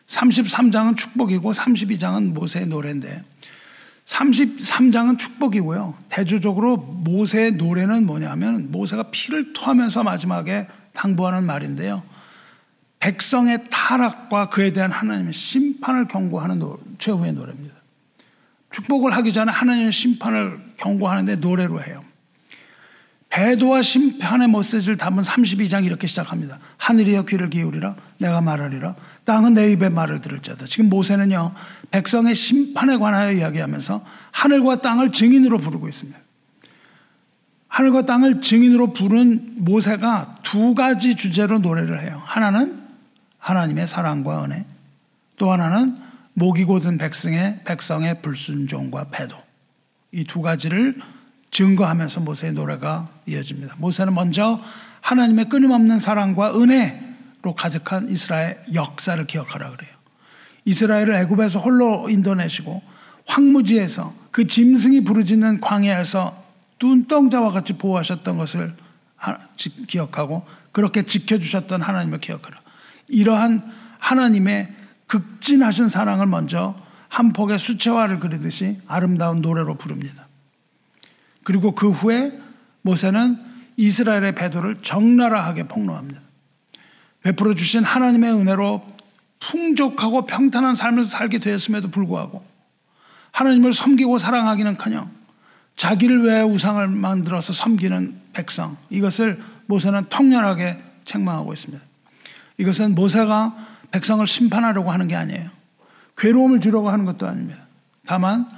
[0.06, 3.22] 33장은 축복이고 32장은 모세의 노래인데
[4.06, 5.94] 33장은 축복이고요.
[6.08, 12.02] 대조적으로 모세의 노래는 뭐냐면 모세가 피를 토하면서 마지막에 당부하는 말인데요.
[12.98, 17.79] 백성의 타락과 그에 대한 하나님의 심판을 경고하는 노, 최후의 노래입니다.
[18.70, 22.02] 축복을 하기 전에 하나님의 심판을 경고하는데 노래로 해요.
[23.28, 26.58] 배도와 심판의 메시지를 담은 32장 이렇게 시작합니다.
[26.78, 30.66] 하늘이여 귀를 기울이라 내가 말하리라 땅은 내 입의 말을 들을 자다.
[30.66, 31.54] 지금 모세는요
[31.92, 36.18] 백성의 심판에 관하여 이야기하면서 하늘과 땅을 증인으로 부르고 있습니다.
[37.68, 42.20] 하늘과 땅을 증인으로 부른 모세가 두 가지 주제로 노래를 해요.
[42.24, 42.80] 하나는
[43.38, 44.66] 하나님의 사랑과 은혜,
[45.36, 45.96] 또 하나는
[46.40, 49.36] 목이 고든 백성의 백성의 불순종과 배도.
[50.12, 50.98] 이 두 가지를
[51.50, 53.76] 증거하면서 모세의 노래가 이어집니다.
[53.76, 54.58] 모세는 먼저
[55.02, 59.90] 하나님의 끊임없는 사랑과 은혜로 가득한 이스라엘 역사를 기억하라 그래요.
[60.64, 62.82] 이스라엘을 애굽에서 홀로 인도내시고
[63.26, 66.42] 황무지에서 그 짐승이 부르짖는 광야에서
[66.82, 68.74] 눈동자와 같이 보호하셨던 것을
[69.88, 72.60] 기억하고 그렇게 지켜주셨던 하나님을 기억하라.
[73.08, 74.79] 이러한 하나님의
[75.10, 76.76] 극진하신 사랑을 먼저
[77.08, 80.28] 한 폭의 수채화를 그리듯이 아름다운 노래로 부릅니다.
[81.42, 82.38] 그리고 그 후에
[82.82, 83.36] 모세는
[83.76, 86.20] 이스라엘의 배도를 적나라하게 폭로합니다.
[87.22, 88.82] 베풀어 주신 하나님의 은혜로
[89.40, 92.44] 풍족하고 평탄한 삶을 살게 되었음에도 불구하고
[93.32, 95.10] 하나님을 섬기고 사랑하기는커녕
[95.76, 101.82] 자기를 위해 우상을 만들어서 섬기는 백성 이것을 모세는 통렬하게 책망하고 있습니다.
[102.58, 105.50] 이것은 모세가 백성을 심판하려고 하는 게 아니에요.
[106.16, 107.66] 괴로움을 주려고 하는 것도 아닙니다.
[108.06, 108.48] 다만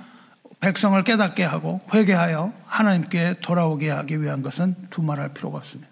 [0.60, 5.90] 백성을 깨닫게 하고 회개하여 하나님께 돌아오게 하기 위한 것은 두말할 필요가 없습니다.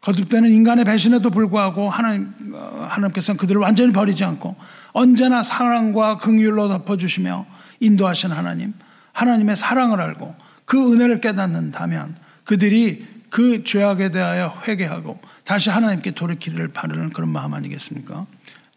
[0.00, 4.56] 거듭되는 인간의 배신에도 불구하고 하나님, 어, 하나님께서는 그들을 완전히 버리지 않고
[4.92, 7.46] 언제나 사랑과 긍휼로 덮어주시며
[7.80, 8.72] 인도하신 하나님,
[9.12, 15.20] 하나님의 사랑을 알고 그 은혜를 깨닫는다면 그들이 그 죄악에 대하여 회개하고
[15.50, 18.24] 다시 하나님께 돌이키기를 바라는 그런 마음 아니겠습니까?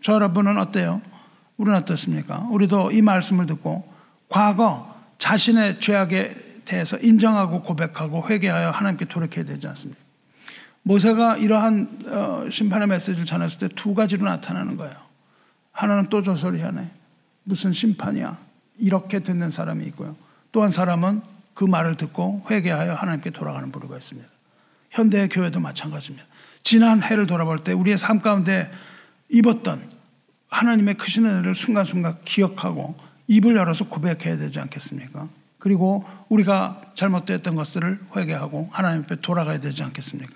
[0.02, 1.04] 저 여러분은 어때요?
[1.58, 2.48] 우리는 어떻습니까?
[2.50, 3.88] 우리도 이 말씀을 듣고
[4.28, 10.02] 과거 자신의 죄악에 대해서 인정하고 고백하고 회개하여 하나님께 돌이켜야 되지 않습니까?
[10.82, 14.96] 모세가 이러한 어, 심판의 메시지를 전했을 때 두 가지로 나타나는 거예요.
[15.74, 16.92] 하나는 또 조소리하네.
[17.44, 18.40] 무슨 심판이야?
[18.80, 20.16] 이렇게 듣는 사람이 있고요.
[20.52, 21.22] 또 한 사람은
[21.54, 24.28] 그 말을 듣고 회개하여 하나님께 돌아가는 부류가 있습니다.
[24.90, 26.33] 현대의 교회도 마찬가지입니다.
[26.64, 28.72] 지난 해를 돌아볼 때 우리의 삶 가운데
[29.30, 29.92] 입었던
[30.50, 32.96] 하나님의 크신 은혜를 순간순간 기억하고
[33.28, 35.28] 입을 열어서 고백해야 되지 않겠습니까?
[35.58, 40.36] 그리고 우리가 잘못됐던 것들을 회개하고 하나님 앞에 돌아가야 되지 않겠습니까?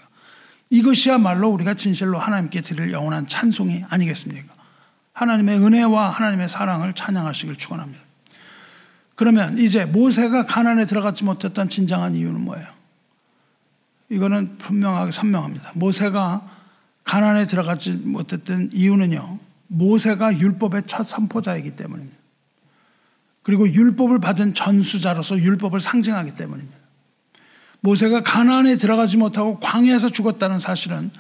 [0.70, 4.54] 이것이야말로 우리가 진실로 하나님께 드릴 영원한 찬송이 아니겠습니까?
[5.14, 8.02] 하나님의 은혜와 하나님의 사랑을 찬양하시길 축원합니다.
[9.16, 12.77] 그러면 이제 모세가 가난에 들어가지 못했던 진정한 이유는 뭐예요?
[14.10, 15.74] 이거는 분명하게 선명합니다.
[15.76, 16.50] 모세가
[17.04, 19.40] 가난에 들어가지 못했던 이유는요.
[19.68, 22.18] 모세가 율법의 첫 선포자이기 때문입니다.
[23.44, 26.78] 그리고 율법을 받은 전수자로서 율법을 상징하기 때문입니다.
[27.82, 31.12] 모세가 가난에 들어가지 못하고 광야에서 죽었다는 사실은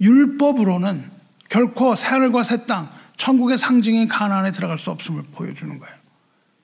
[0.00, 1.10] 율법으로는
[1.48, 5.94] 결코 새하늘과 새 땅, 천국의 상징인 가난에 들어갈 수 없음을 보여주는 거예요.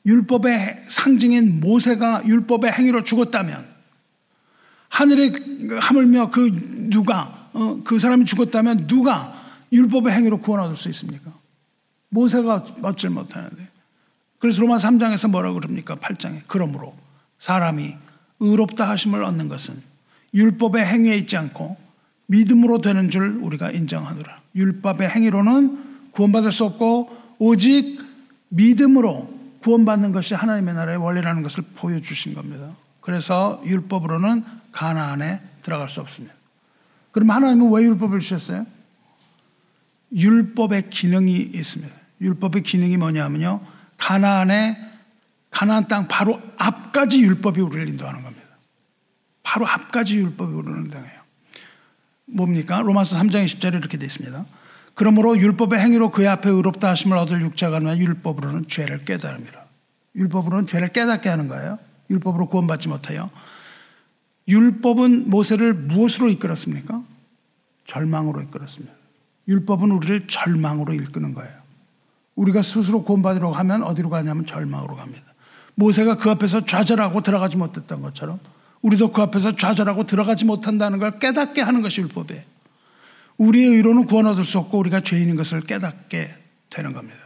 [0.06, 3.75] 율법의 상징인 모세가 율법의 행위로 죽었다면
[4.88, 5.32] 하늘에
[5.80, 6.50] 하물며 그
[6.90, 9.34] 누가 어, 그 사람이 죽었다면 누가
[9.72, 11.32] 율법의 행위로 구원 얻을 수 있습니까?
[12.10, 13.68] 모세가 얻질 못하는데.
[14.38, 15.96] 그래서 로마 3장에서 뭐라고 그럽니까?
[15.96, 16.42] 8장에.
[16.46, 16.94] 그러므로
[17.38, 17.96] 사람이
[18.40, 19.82] 의롭다 하심을 얻는 것은
[20.34, 21.76] 율법의 행위에 있지 않고
[22.26, 24.40] 믿음으로 되는 줄 우리가 인정하노라.
[24.54, 27.98] 율법의 행위로는 구원받을 수 없고 오직
[28.48, 32.70] 믿음으로 구원받는 것이 하나님의 나라의 원리라는 것을 보여주신 겁니다.
[33.00, 34.44] 그래서 율법으로는
[34.76, 36.34] 가나안에 들어갈 수 없습니다.
[37.10, 38.66] 그럼 하나님은 왜 율법을 주셨어요?
[40.14, 41.94] 율법의 기능이 있습니다.
[42.20, 43.66] 율법의 기능이 뭐냐면요.
[43.96, 44.76] 가나안의
[45.50, 48.46] 가나안 땅 바로 앞까지 율법이 우리를 인도하는 겁니다.
[49.42, 51.20] 바로 앞까지 율법이 우리를 인도해요.
[52.26, 52.82] 뭡니까?
[52.82, 54.44] 로마서 3장 20절에 이렇게 되어 있습니다.
[54.94, 59.64] 그러므로 율법의 행위로 그의 앞에 의롭다 하심을 얻을 육자가 나 율법으로는 죄를 깨달음이라.
[60.16, 61.78] 율법으로는 죄를 깨닫게 하는 거예요.
[62.10, 63.30] 율법으로 구원받지 못해요.
[64.48, 67.02] 율법은 모세를 무엇으로 이끌었습니까?
[67.84, 68.94] 절망으로 이끌었습니다.
[69.48, 71.54] 율법은 우리를 절망으로 이끄는 거예요.
[72.34, 75.24] 우리가 스스로 구원받으려고 하면 어디로 가냐면 절망으로 갑니다.
[75.74, 78.38] 모세가 그 앞에서 좌절하고 들어가지 못했던 것처럼
[78.82, 82.42] 우리도 그 앞에서 좌절하고 들어가지 못한다는 걸 깨닫게 하는 것이 율법이에요.
[83.38, 86.30] 우리의 의로는 구원 얻을 수 없고 우리가 죄인인 것을 깨닫게
[86.70, 87.18] 되는 겁니다.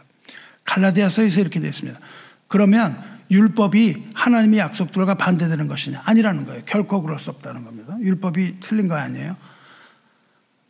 [0.65, 1.99] 갈라디아서에서 이렇게 되어 있습니다.
[2.47, 6.01] 그러면 율법이 하나님의 약속들과 반대되는 것이냐?
[6.05, 6.63] 아니라는 거예요.
[6.65, 7.97] 결코 그럴 수 없다는 겁니다.
[8.01, 9.37] 율법이 틀린 거 아니에요.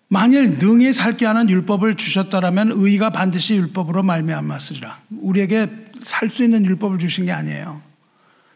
[0.07, 4.99] 만일 능히 살게 하는 율법을 주셨더라면 의가 반드시 율법으로 말미암았으리라.
[5.21, 5.67] 우리에게
[6.03, 7.81] 살 수 있는 율법을 주신 게 아니에요.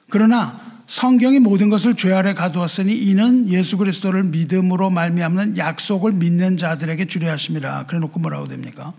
[0.10, 7.06] 그러나 성경이 모든 것을 죄 아래 가두었으니 이는 예수 그리스도를 믿음으로 말미암는 약속을 믿는 자들에게
[7.06, 7.86] 주려 하심이라.
[7.88, 8.94] 그래 놓고 뭐라고 됩니까?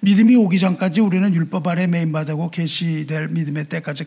[0.00, 4.04] 믿음이 오기 전까지 우리는 율법 아래 메인바되고 계시될 믿음의 때까지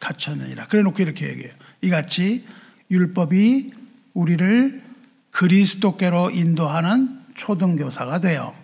[0.00, 0.66] 갇혔느니라.
[0.68, 1.52] 그래 놓고 이렇게 얘기해요.
[1.80, 2.44] 이같이
[2.90, 3.72] 율법이
[4.14, 4.82] 우리를
[5.30, 8.54] 그리스도께로 인도하는 초등교사가 되어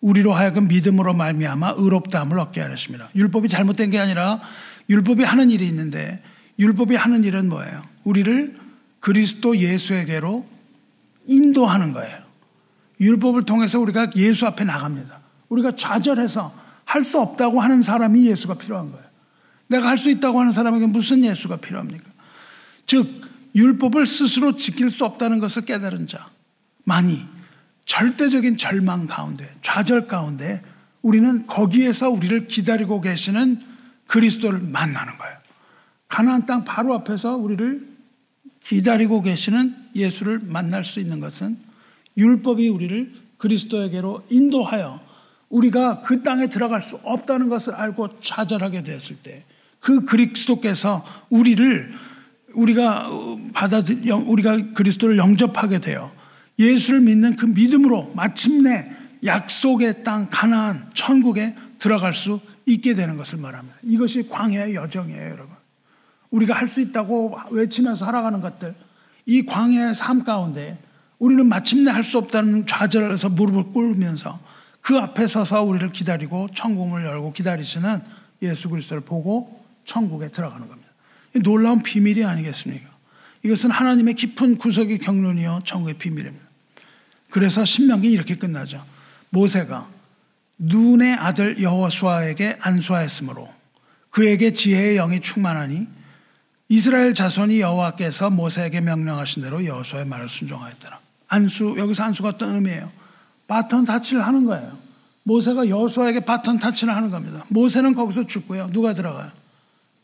[0.00, 3.10] 우리로 하여금 믿음으로 말미암아 의롭다함을 얻게 하셨습니다.
[3.16, 4.40] 율법이 잘못된 게 아니라
[4.88, 6.22] 율법이 하는 일이 있는데
[6.58, 7.82] 율법이 하는 일은 뭐예요?
[8.04, 8.56] 우리를
[9.00, 10.46] 그리스도 예수에게로
[11.26, 12.18] 인도하는 거예요.
[13.00, 15.20] 율법을 통해서 우리가 예수 앞에 나갑니다.
[15.48, 19.06] 우리가 좌절해서 할 수 없다고 하는 사람이 예수가 필요한 거예요.
[19.66, 22.10] 내가 할 수 있다고 하는 사람에게 무슨 예수가 필요합니까?
[22.86, 23.06] 즉,
[23.54, 26.28] 율법을 스스로 지킬 수 없다는 것을 깨달은 자.
[26.84, 27.26] 많이
[27.84, 30.62] 절대적인 절망 가운데, 좌절 가운데
[31.02, 33.60] 우리는 거기에서 우리를 기다리고 계시는
[34.06, 35.34] 그리스도를 만나는 거예요.
[36.08, 37.86] 가나안 땅 바로 앞에서 우리를
[38.60, 41.58] 기다리고 계시는 예수를 만날 수 있는 것은
[42.16, 45.07] 율법이 우리를 그리스도에게로 인도하여
[45.48, 49.44] 우리가 그 땅에 들어갈 수 없다는 것을 알고 좌절하게 되었을 때
[49.80, 51.92] 그 그리스도께서 우리를
[52.54, 53.08] 우리가
[53.52, 56.12] 받아들 우리가 그리스도를 영접하게 되어
[56.58, 58.90] 예수를 믿는 그 믿음으로 마침내
[59.24, 63.78] 약속의 땅 가나안 천국에 들어갈 수 있게 되는 것을 말합니다.
[63.82, 65.56] 이것이 광야의 여정이에요, 여러분.
[66.30, 68.74] 우리가 할 수 있다고 외치면서 살아가는 것들,
[69.26, 70.78] 이 광야의 삶 가운데
[71.18, 74.40] 우리는 마침내 할 수 없다는 좌절에서 무릎을 꿇으면서
[74.88, 78.00] 그 앞에 서서 우리를 기다리고 천국을 열고 기다리시는
[78.40, 80.88] 예수 그리스도를 보고 천국에 들어가는 겁니다.
[81.44, 82.88] 놀라운 비밀이 아니겠습니까?
[83.44, 86.42] 이것은 하나님의 깊은 구석의 경륜이요 천국의 비밀입니다.
[87.28, 88.82] 그래서 신명기 이렇게 끝나죠.
[89.28, 89.90] 모세가
[90.56, 93.46] 눈의 아들 여호수아에게 안수하였으므로
[94.08, 95.86] 그에게 지혜의 영이 충만하니
[96.70, 100.98] 이스라엘 자손이 여호와께서 모세에게 명령하신 대로 여호수아의 말을 순종하였더라.
[101.28, 102.97] 안수 여기서 안수가 어떤 의미예요?
[103.48, 104.78] 바톤 타치를 하는 거예요.
[105.24, 107.44] 모세가 여수아에게 바톤 타치를 하는 겁니다.
[107.48, 108.70] 모세는 거기서 죽고요.
[108.72, 109.32] 누가 들어가요?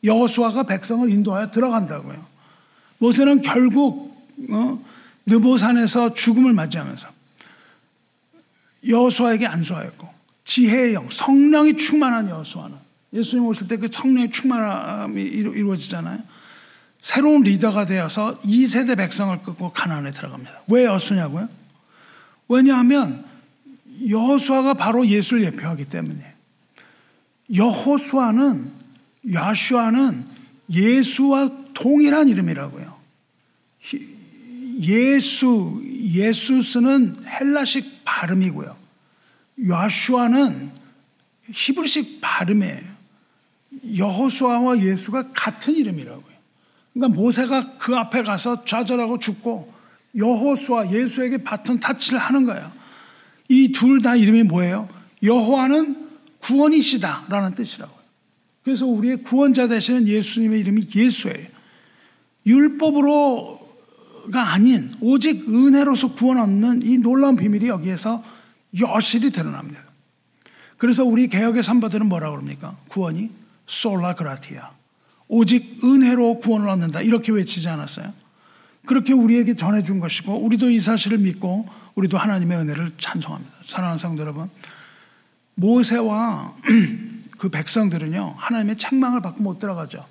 [0.02, 2.26] 여호수아가 백성을 인도하여 들어간다고요.
[2.98, 4.14] 모세는 결국
[4.50, 4.84] 어,
[5.26, 7.08] 느보산에서 죽음을 맞이하면서
[8.86, 10.08] 여호수아에게 안수하였고
[10.44, 12.76] 지혜의 영, 성령이 충만한 여호수아는
[13.14, 16.18] 예수님 오실 때 그 성령의 충만함이 이루어지잖아요.
[17.00, 20.62] 새로운 리더가 되어서 2세대 백성을 끌고 가나안에 들어갑니다.
[20.68, 21.48] 왜 여수냐고요?
[22.48, 23.24] 왜냐하면
[24.08, 26.34] 여호수아가 바로 예수를 예표하기 때문에
[27.54, 28.72] 여호수아는
[29.32, 30.26] 야슈아는
[30.70, 32.94] 예수와 동일한 이름이라고요.
[34.80, 38.76] 예수 예수스는 헬라식 발음이고요.
[39.68, 40.72] 야슈아는
[41.52, 42.94] 히브리식 발음이에요.
[43.96, 46.34] 여호수아와 예수가 같은 이름이라고요.
[46.92, 49.72] 그러니까 모세가 그 앞에 가서 좌절하고 죽고
[50.16, 52.70] 여호수아 예수에게 바톤 타치를 하는 거예요.
[53.48, 54.88] 이 둘 다 이름이 뭐예요?
[55.22, 56.08] 여호와는
[56.40, 58.04] 구원이시다라는 뜻이라고요.
[58.62, 61.48] 그래서 우리의 구원자 되시는 예수님의 이름이 예수예요.
[62.46, 68.22] 율법으로가 아닌 오직 은혜로서 구원 얻는 이 놀라운 비밀이 여기에서
[68.80, 69.80] 여실히 드러납니다.
[70.78, 72.76] 그래서 우리 개혁의 선바들은 뭐라고 그럽니까?
[72.88, 73.30] 구원이
[73.66, 74.70] 솔라 그라티아.
[75.28, 77.00] 오직 은혜로 구원을 얻는다.
[77.00, 78.12] 이렇게 외치지 않았어요?
[78.86, 83.54] 그렇게 우리에게 전해준 것이고, 우리도 이 사실을 믿고, 우리도 하나님의 은혜를 찬송합니다.
[83.66, 84.50] 사랑하는 성도 여러분.
[85.54, 86.54] 모세와
[87.38, 90.06] 그 백성들은요, 하나님의 책망을 받고 못 들어가죠.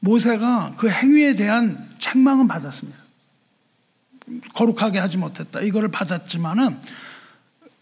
[0.00, 2.98] 모세가 그 행위에 대한 책망은 받았습니다.
[4.54, 5.60] 거룩하게 하지 못했다.
[5.60, 6.78] 이거를 받았지만은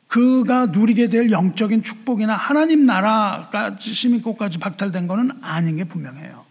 [0.08, 6.46] 그가 누리게 될 영적인 축복이나 하나님 나라까지 시민권까지 박탈된 것은 아닌 게 분명해요.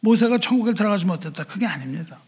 [0.00, 1.44] 모세가 천국에 들어가지 못했다.
[1.44, 2.20] 그게 아닙니다.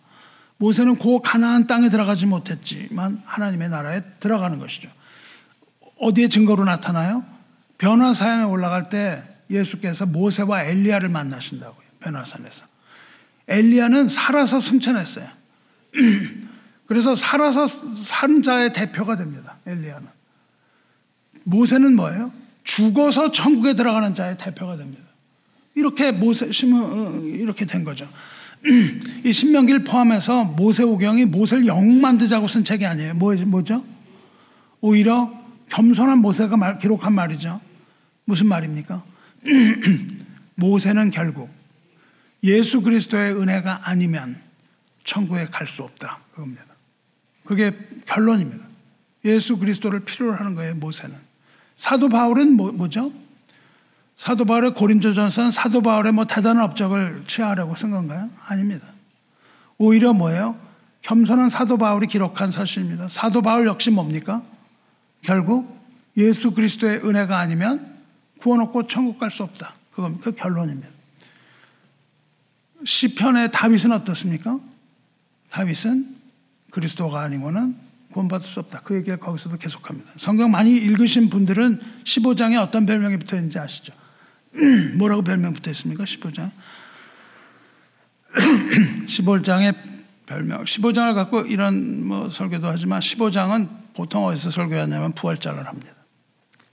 [0.59, 4.89] 모세는 고 가나안 땅에 들어가지 못했지만 하나님의 나라에 들어가는 것이죠.
[5.99, 7.25] 어디에 증거로 나타나요?
[7.79, 11.87] 변화산에 올라갈 때 예수께서 모세와 엘리야를 만나신다고요.
[12.01, 12.67] 변화산에서.
[13.49, 15.29] 엘리야는 살아서 승천했어요.
[16.87, 19.59] 그래서 살아서 산 자의 대표가 됩니다.
[19.67, 20.09] 엘리야는.
[21.45, 22.33] 모세는 뭐예요?
[22.65, 25.03] 죽어서 천국에 들어가는 자의 대표가 됩니다.
[25.75, 28.09] 이렇게 모세 어, 이렇게 된 거죠.
[29.25, 33.15] 이 신명기를 포함해서 모세오경이 모세를 영웅 만들자고 쓴 책이 아니에요.
[33.15, 33.85] 뭐, 뭐죠?
[34.81, 35.33] 오히려
[35.69, 37.61] 겸손한 모세가 말, 기록한 말이죠.
[38.25, 39.05] 무슨 말입니까?
[40.57, 41.51] 모세는 결국
[42.43, 44.41] 예수 그리스도의 은혜가 아니면
[45.05, 46.21] 천국에 갈 수 없다.
[46.33, 46.65] 그겁니다.
[47.45, 47.73] 그게
[48.07, 48.65] 결론입니다.
[49.25, 51.15] 예수 그리스도를 필요로 하는 거예요, 모세는.
[51.77, 53.13] 사도 바울은 뭐, 뭐죠?
[54.17, 58.31] 사도 바울의 고린도전서는 사도 바울의 뭐 대단한 업적을 취하려고 쓴 건가요?
[58.47, 58.87] 아닙니다.
[59.79, 60.57] 오히려 뭐예요?
[61.03, 63.09] 겸손한 사도 바울이 기록한 사실입니다.
[63.09, 64.43] 사도 바울 역시 뭡니까?
[65.23, 65.79] 결국
[66.17, 67.95] 예수 그리스도의 은혜가 아니면
[68.39, 69.75] 구원 없고 천국 갈 수 없다.
[69.93, 70.89] 그건 그 결론입니다.
[72.85, 74.59] 시편의 다윗은 어떻습니까?
[75.51, 76.17] 다윗은
[76.71, 77.77] 그리스도가 아니고는
[78.13, 78.81] 구원받을 수 없다.
[78.85, 80.13] 그 얘기를 거기서도 계속합니다.
[80.17, 83.93] 성경 많이 읽으신 분들은 15장에 어떤 별명이 붙어 있는지 아시죠?
[84.97, 86.05] 뭐라고 별명 붙어 있습니까?
[86.05, 86.51] 15장.
[89.07, 89.75] 15장에
[90.27, 90.65] 별명.
[90.65, 95.93] 15장을 갖고 이런 뭐 설교도 하지만 15장은 보통 어디서 설교하냐면 부활장을 합니다.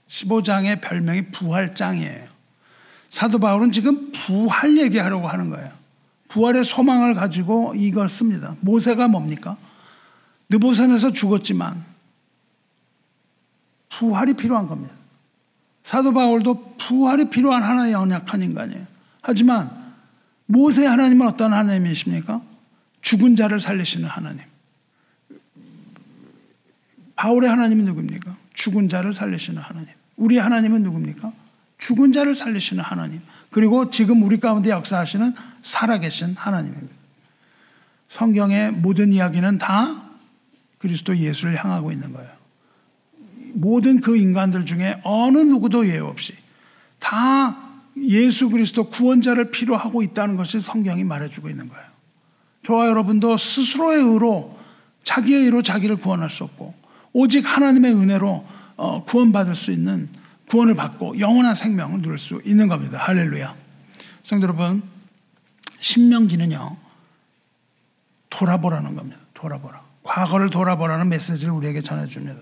[0.08, 2.26] 15장의 별명이 부활장이에요.
[3.10, 5.70] 사도 바울은 지금 부활 얘기하려고 하는 거예요.
[6.28, 8.56] 부활의 소망을 가지고 이걸 씁니다.
[8.62, 9.58] 모세가 뭡니까?
[10.48, 11.84] 느보산에서 죽었지만
[13.90, 14.94] 부활이 필요한 겁니다.
[15.82, 18.86] 사도 바울도 부활이 필요한 하나의 연약한 인간이에요.
[19.20, 19.70] 하지만
[20.46, 22.42] 모세 하나님은 어떤 하나님이십니까?
[23.00, 24.42] 죽은 자를 살리시는 하나님.
[27.16, 28.36] 바울의 하나님은 누굽니까?
[28.54, 29.88] 죽은 자를 살리시는 하나님.
[30.16, 31.32] 우리 하나님은 누굽니까?
[31.78, 33.20] 죽은 자를 살리시는 하나님.
[33.50, 36.94] 그리고 지금 우리 가운데 역사하시는 살아계신 하나님입니다.
[38.08, 40.02] 성경의 모든 이야기는 다
[40.78, 42.41] 그리스도 예수를 향하고 있는 거예요.
[43.54, 46.34] 모든 그 인간들 중에 어느 누구도 예외 없이
[46.98, 47.56] 다
[47.96, 51.84] 예수 그리스도 구원자를 필요하고 있다는 것을 성경이 말해주고 있는 거예요.
[52.62, 54.58] 저와 여러분도 스스로의 의로
[55.04, 56.74] 자기의 의로 자기를 구원할 수 없고
[57.12, 58.46] 오직 하나님의 은혜로
[58.76, 60.08] 어, 구원받을 수 있는
[60.48, 62.98] 구원을 받고 영원한 생명을 누릴 수 있는 겁니다.
[62.98, 63.54] 할렐루야.
[64.22, 64.82] 성도 여러분,
[65.80, 66.76] 신명기는요,
[68.30, 69.18] 돌아보라는 겁니다.
[69.34, 69.82] 돌아보라.
[70.02, 72.40] 과거를 돌아보라는 메시지를 우리에게 전해줍니다.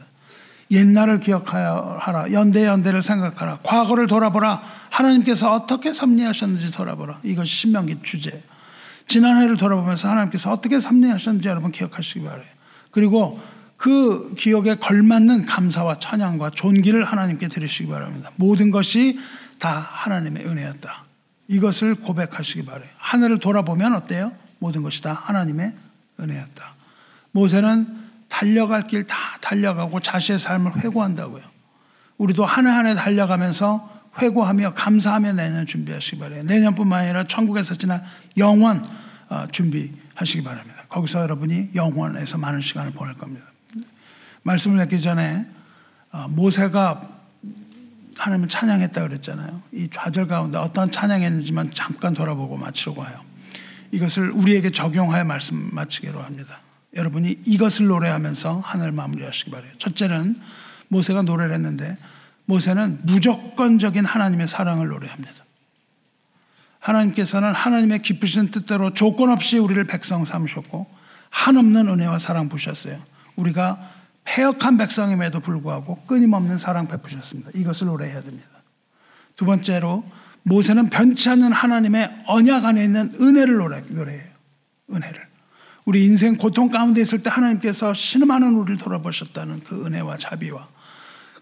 [0.71, 2.33] 옛날을 기억하여 하라.
[2.33, 3.59] 연대 연대를 생각하라.
[3.63, 4.63] 과거를 돌아보라.
[4.91, 7.19] 하나님께서 어떻게 섭리하셨는지 돌아보라.
[7.25, 8.41] 이것이 신명기 주제예요.
[9.07, 12.45] 지난 해를 돌아보면서 하나님께서 어떻게 섭리하셨는지 여러분 기억하시기 바래요.
[12.93, 13.41] 그리고
[13.77, 18.31] 그 기억에 걸맞는 감사와 찬양과 존귀를 하나님께 드리시기 바랍니다.
[18.37, 19.19] 모든 것이
[19.59, 21.05] 다 하나님의 은혜였다.
[21.49, 22.89] 이것을 고백하시기 바래요.
[22.99, 24.33] 하늘을 돌아보면 어때요?
[24.61, 25.73] 모든 것이 다 하나님의
[26.21, 26.75] 은혜였다.
[27.33, 28.00] 모세는
[28.31, 31.43] 달려갈 길 다 달려가고 자신의 삶을 회고한다고요.
[32.17, 36.43] 우리도 해 달려가면서 회고하며 감사하며 내년 준비하시기 바래요.
[36.45, 38.03] 내년뿐만 아니라 천국에서 지난
[38.39, 38.85] 영원
[39.29, 40.85] 어, 준비하시기 바랍니다.
[40.89, 43.47] 거기서 여러분이 영원에서 많은 시간을 보낼 겁니다.
[44.43, 45.47] 말씀을 맺기 전에
[46.13, 47.09] 어, 모세가
[48.17, 49.63] 하나님을 찬양했다 그랬잖아요.
[49.73, 53.21] 이 좌절 가운데 어떤 찬양했는지만 잠깐 돌아보고 마치려고 해요.
[53.93, 56.61] 이것을 우리에게 적용하여 말씀 마치기로 합니다.
[56.95, 59.73] 여러분이 이것을 노래하면서 하늘 마무리하시기 바래요.
[59.79, 60.37] 첫째는
[60.89, 61.97] 모세가 노래를 했는데
[62.47, 65.45] 모세는 무조건적인 하나님의 사랑을 노래합니다.
[66.81, 70.87] 하나님께서는 하나님의 기쁘신 뜻대로 조건 없이 우리를 백성 삼으셨고
[71.31, 73.01] 한없는 은혜와 사랑 부셨어요.
[73.37, 73.79] 우리가
[74.25, 77.51] 폐역한 백성임에도 불구하고 끊임없는 사랑 베푸셨습니다.
[77.55, 78.49] 이것을 노래해야 됩니다.
[79.37, 80.05] 두 번째로
[80.43, 84.31] 모세는 변치 않는 하나님의 언약 안에 있는 은혜를 노래, 노래해요.
[84.93, 85.30] 은혜를.
[85.91, 90.69] 우리 인생 고통 가운데 있을 때 하나님께서 신음하는 우리를 돌아보셨다는 그 은혜와 자비와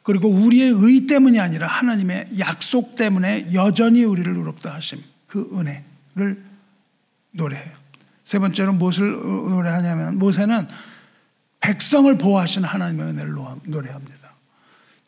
[0.02, 6.42] 그리고 우리의 의 때문이 아니라 하나님의 약속 때문에 여전히 우리를 의롭다 하심 그 은혜를
[7.32, 7.76] 노래해요.
[8.24, 10.66] 세 번째로 무엇을 노래하냐면 모세는
[11.60, 13.34] 백성을 보호하신 하나님의 은혜를
[13.66, 14.32] 노래합니다.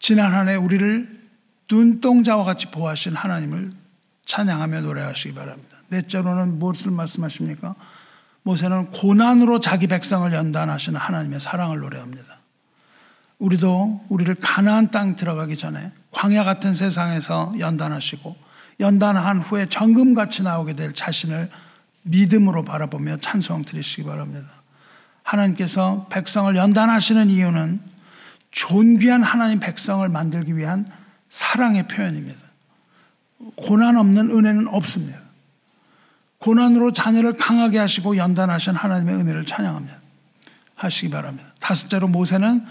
[0.00, 1.18] 지난 한 해 우리를
[1.70, 3.72] 눈동자와 같이 보호하신 하나님을
[4.26, 5.78] 찬양하며 노래하시기 바랍니다.
[5.88, 7.74] 넷째로는 무엇을 말씀하십니까?
[8.50, 12.40] 모세는 고난으로 자기 백성을 연단하시는 하나님의 사랑을 노래합니다.
[13.38, 18.36] 우리도 우리를 가나안 땅 들어가기 전에 광야 같은 세상에서 연단하시고
[18.80, 21.48] 연단한 후에 정금같이 나오게 될 자신을
[22.02, 24.48] 믿음으로 바라보며 찬송 드리시기 바랍니다.
[25.22, 27.80] 하나님께서 백성을 연단하시는 이유는
[28.50, 30.84] 존귀한 하나님 백성을 만들기 위한
[31.28, 32.40] 사랑의 표현입니다.
[33.54, 35.19] 고난 없는 은혜는 없습니다.
[36.40, 39.96] 고난으로 자녀를 강하게 하시고 연단하신 하나님의 은혜를 찬양합니다.
[40.74, 41.52] 하시기 바랍니다.
[41.60, 42.64] 다섯째로 모세는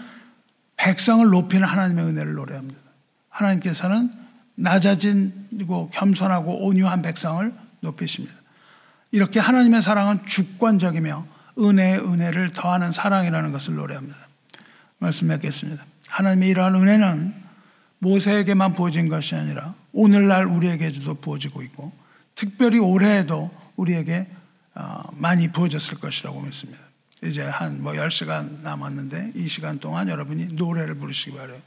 [0.76, 2.80] 백성을 높이는 하나님의 은혜를 노래합니다.
[3.28, 4.12] 하나님께서는
[4.56, 8.34] 낮아진 그리고 겸손하고 온유한 백성을 높이십니다.
[9.12, 11.26] 이렇게 하나님의 사랑은 주권적이며
[11.58, 14.16] 은혜의 은혜를 더하는 사랑이라는 것을 노래합니다.
[14.98, 15.84] 말씀 맺겠습니다.
[16.08, 17.34] 하나님의 이러한 은혜는
[18.00, 21.92] 모세에게만 부어진 것이 아니라 오늘날 우리에게도 부어지고 있고
[22.40, 24.26] 특별히 올해에도 우리에게
[24.74, 26.80] 어, 많이 부어졌을 것이라고 믿습니다.
[27.22, 31.60] 이제 한 뭐 10시간 남았는데 이 시간 동안 여러분이 노래를 부르시기 바래요.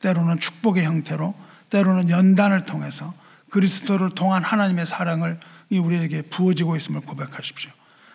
[0.00, 1.32] 때로는 축복의 형태로
[1.70, 3.14] 때로는 연단을 통해서
[3.50, 5.38] 그리스도를 통한 하나님의 사랑을
[5.70, 7.70] 우리에게 부어지고 있음을 고백하십시오.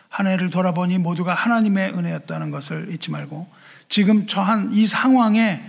[0.09, 3.47] 한 해를 돌아보니 모두가 하나님의 은혜였다는 것을 잊지 말고
[3.88, 5.64] 지금 저한 이 상황에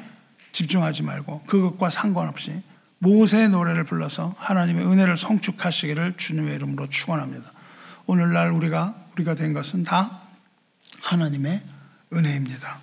[0.50, 2.62] 집중하지 말고 그것과 상관없이
[3.02, 7.52] 모세의 노래를 불러서 하나님의 은혜를 성축하시기를 주님의 이름으로 축원합니다.
[8.06, 10.20] 오늘날 우리가 우리가 된 것은 다
[11.02, 11.62] 하나님의
[12.12, 12.78] 은혜입니다.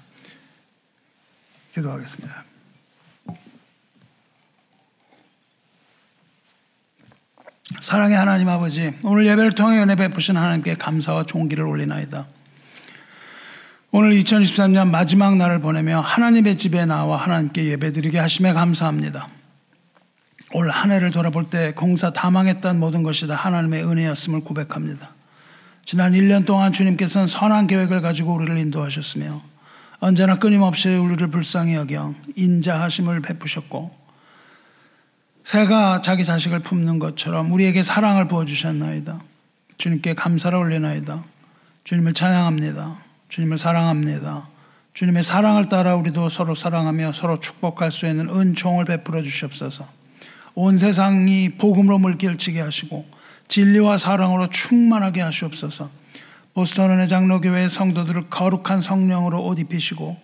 [1.73, 2.43] 기도하겠습니다.
[7.79, 12.27] 사랑의 하나님 아버지, 오늘 예배를 통해 은혜 베푸신 하나님께 감사와 존귀를 올리나이다.
[13.91, 19.38] 오늘 2023년 마지막 날을 보내며 하나님의 집에 나와 하나님께 예배드리게 하심에 감사합니다.
[20.53, 25.13] 올 한 해를 돌아볼 때 공사 다 망했던 모든 것이 다 하나님의 은혜였음을 고백합니다.
[25.85, 29.41] 지난 1년 동안 주님께서는 선한 계획을 가지고 우리를 인도하셨으며
[29.99, 33.97] 언제나 끊임없이 우리를 불쌍히 여겨 인자하심을 베푸셨고
[35.43, 39.19] 새가 자기 자식을 품는 것처럼 우리에게 사랑을 부어주셨나이다.
[39.77, 41.23] 주님께 감사를 올리나이다.
[41.83, 43.03] 주님을 찬양합니다.
[43.29, 44.47] 주님을 사랑합니다.
[44.93, 49.98] 주님의 사랑을 따라 우리도 서로 사랑하며 서로 축복할 수 있는 은총을 베풀어 주시옵소서.
[50.55, 53.05] 온 세상이 복음으로 물길치게 하시고
[53.47, 55.89] 진리와 사랑으로 충만하게 하시옵소서.
[56.53, 60.17] 보스턴 은혜 장로교회 성도들을 거룩한 성령으로 옷 입히시고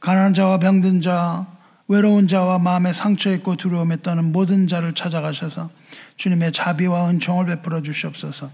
[0.00, 1.46] 가난한 자와 병든 자,
[1.88, 5.70] 외로운 자와 마음에 상처 있고 두려움에 떠는 모든 자를 찾아가셔서
[6.16, 8.50] 주님의 자비와 은총을 베풀어 주시옵소서.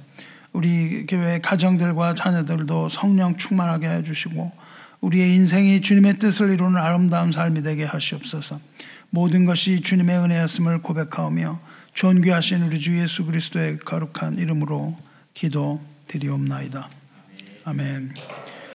[0.53, 4.53] 우리 교회 가정들과 자녀들도 성령 충만하게 해주시고
[5.03, 8.59] 우리의 인생이 주님의 뜻을 이루는 아름다운 삶이 되게 하시옵소서.
[9.11, 11.61] 모든 것이 주님의 은혜였음을 고백하오며
[11.95, 14.99] 존귀하신 우리 주 예수 그리스도의 거룩한 이름으로
[15.33, 16.89] 기도 드리옵나이다.
[17.65, 18.15] 아멘.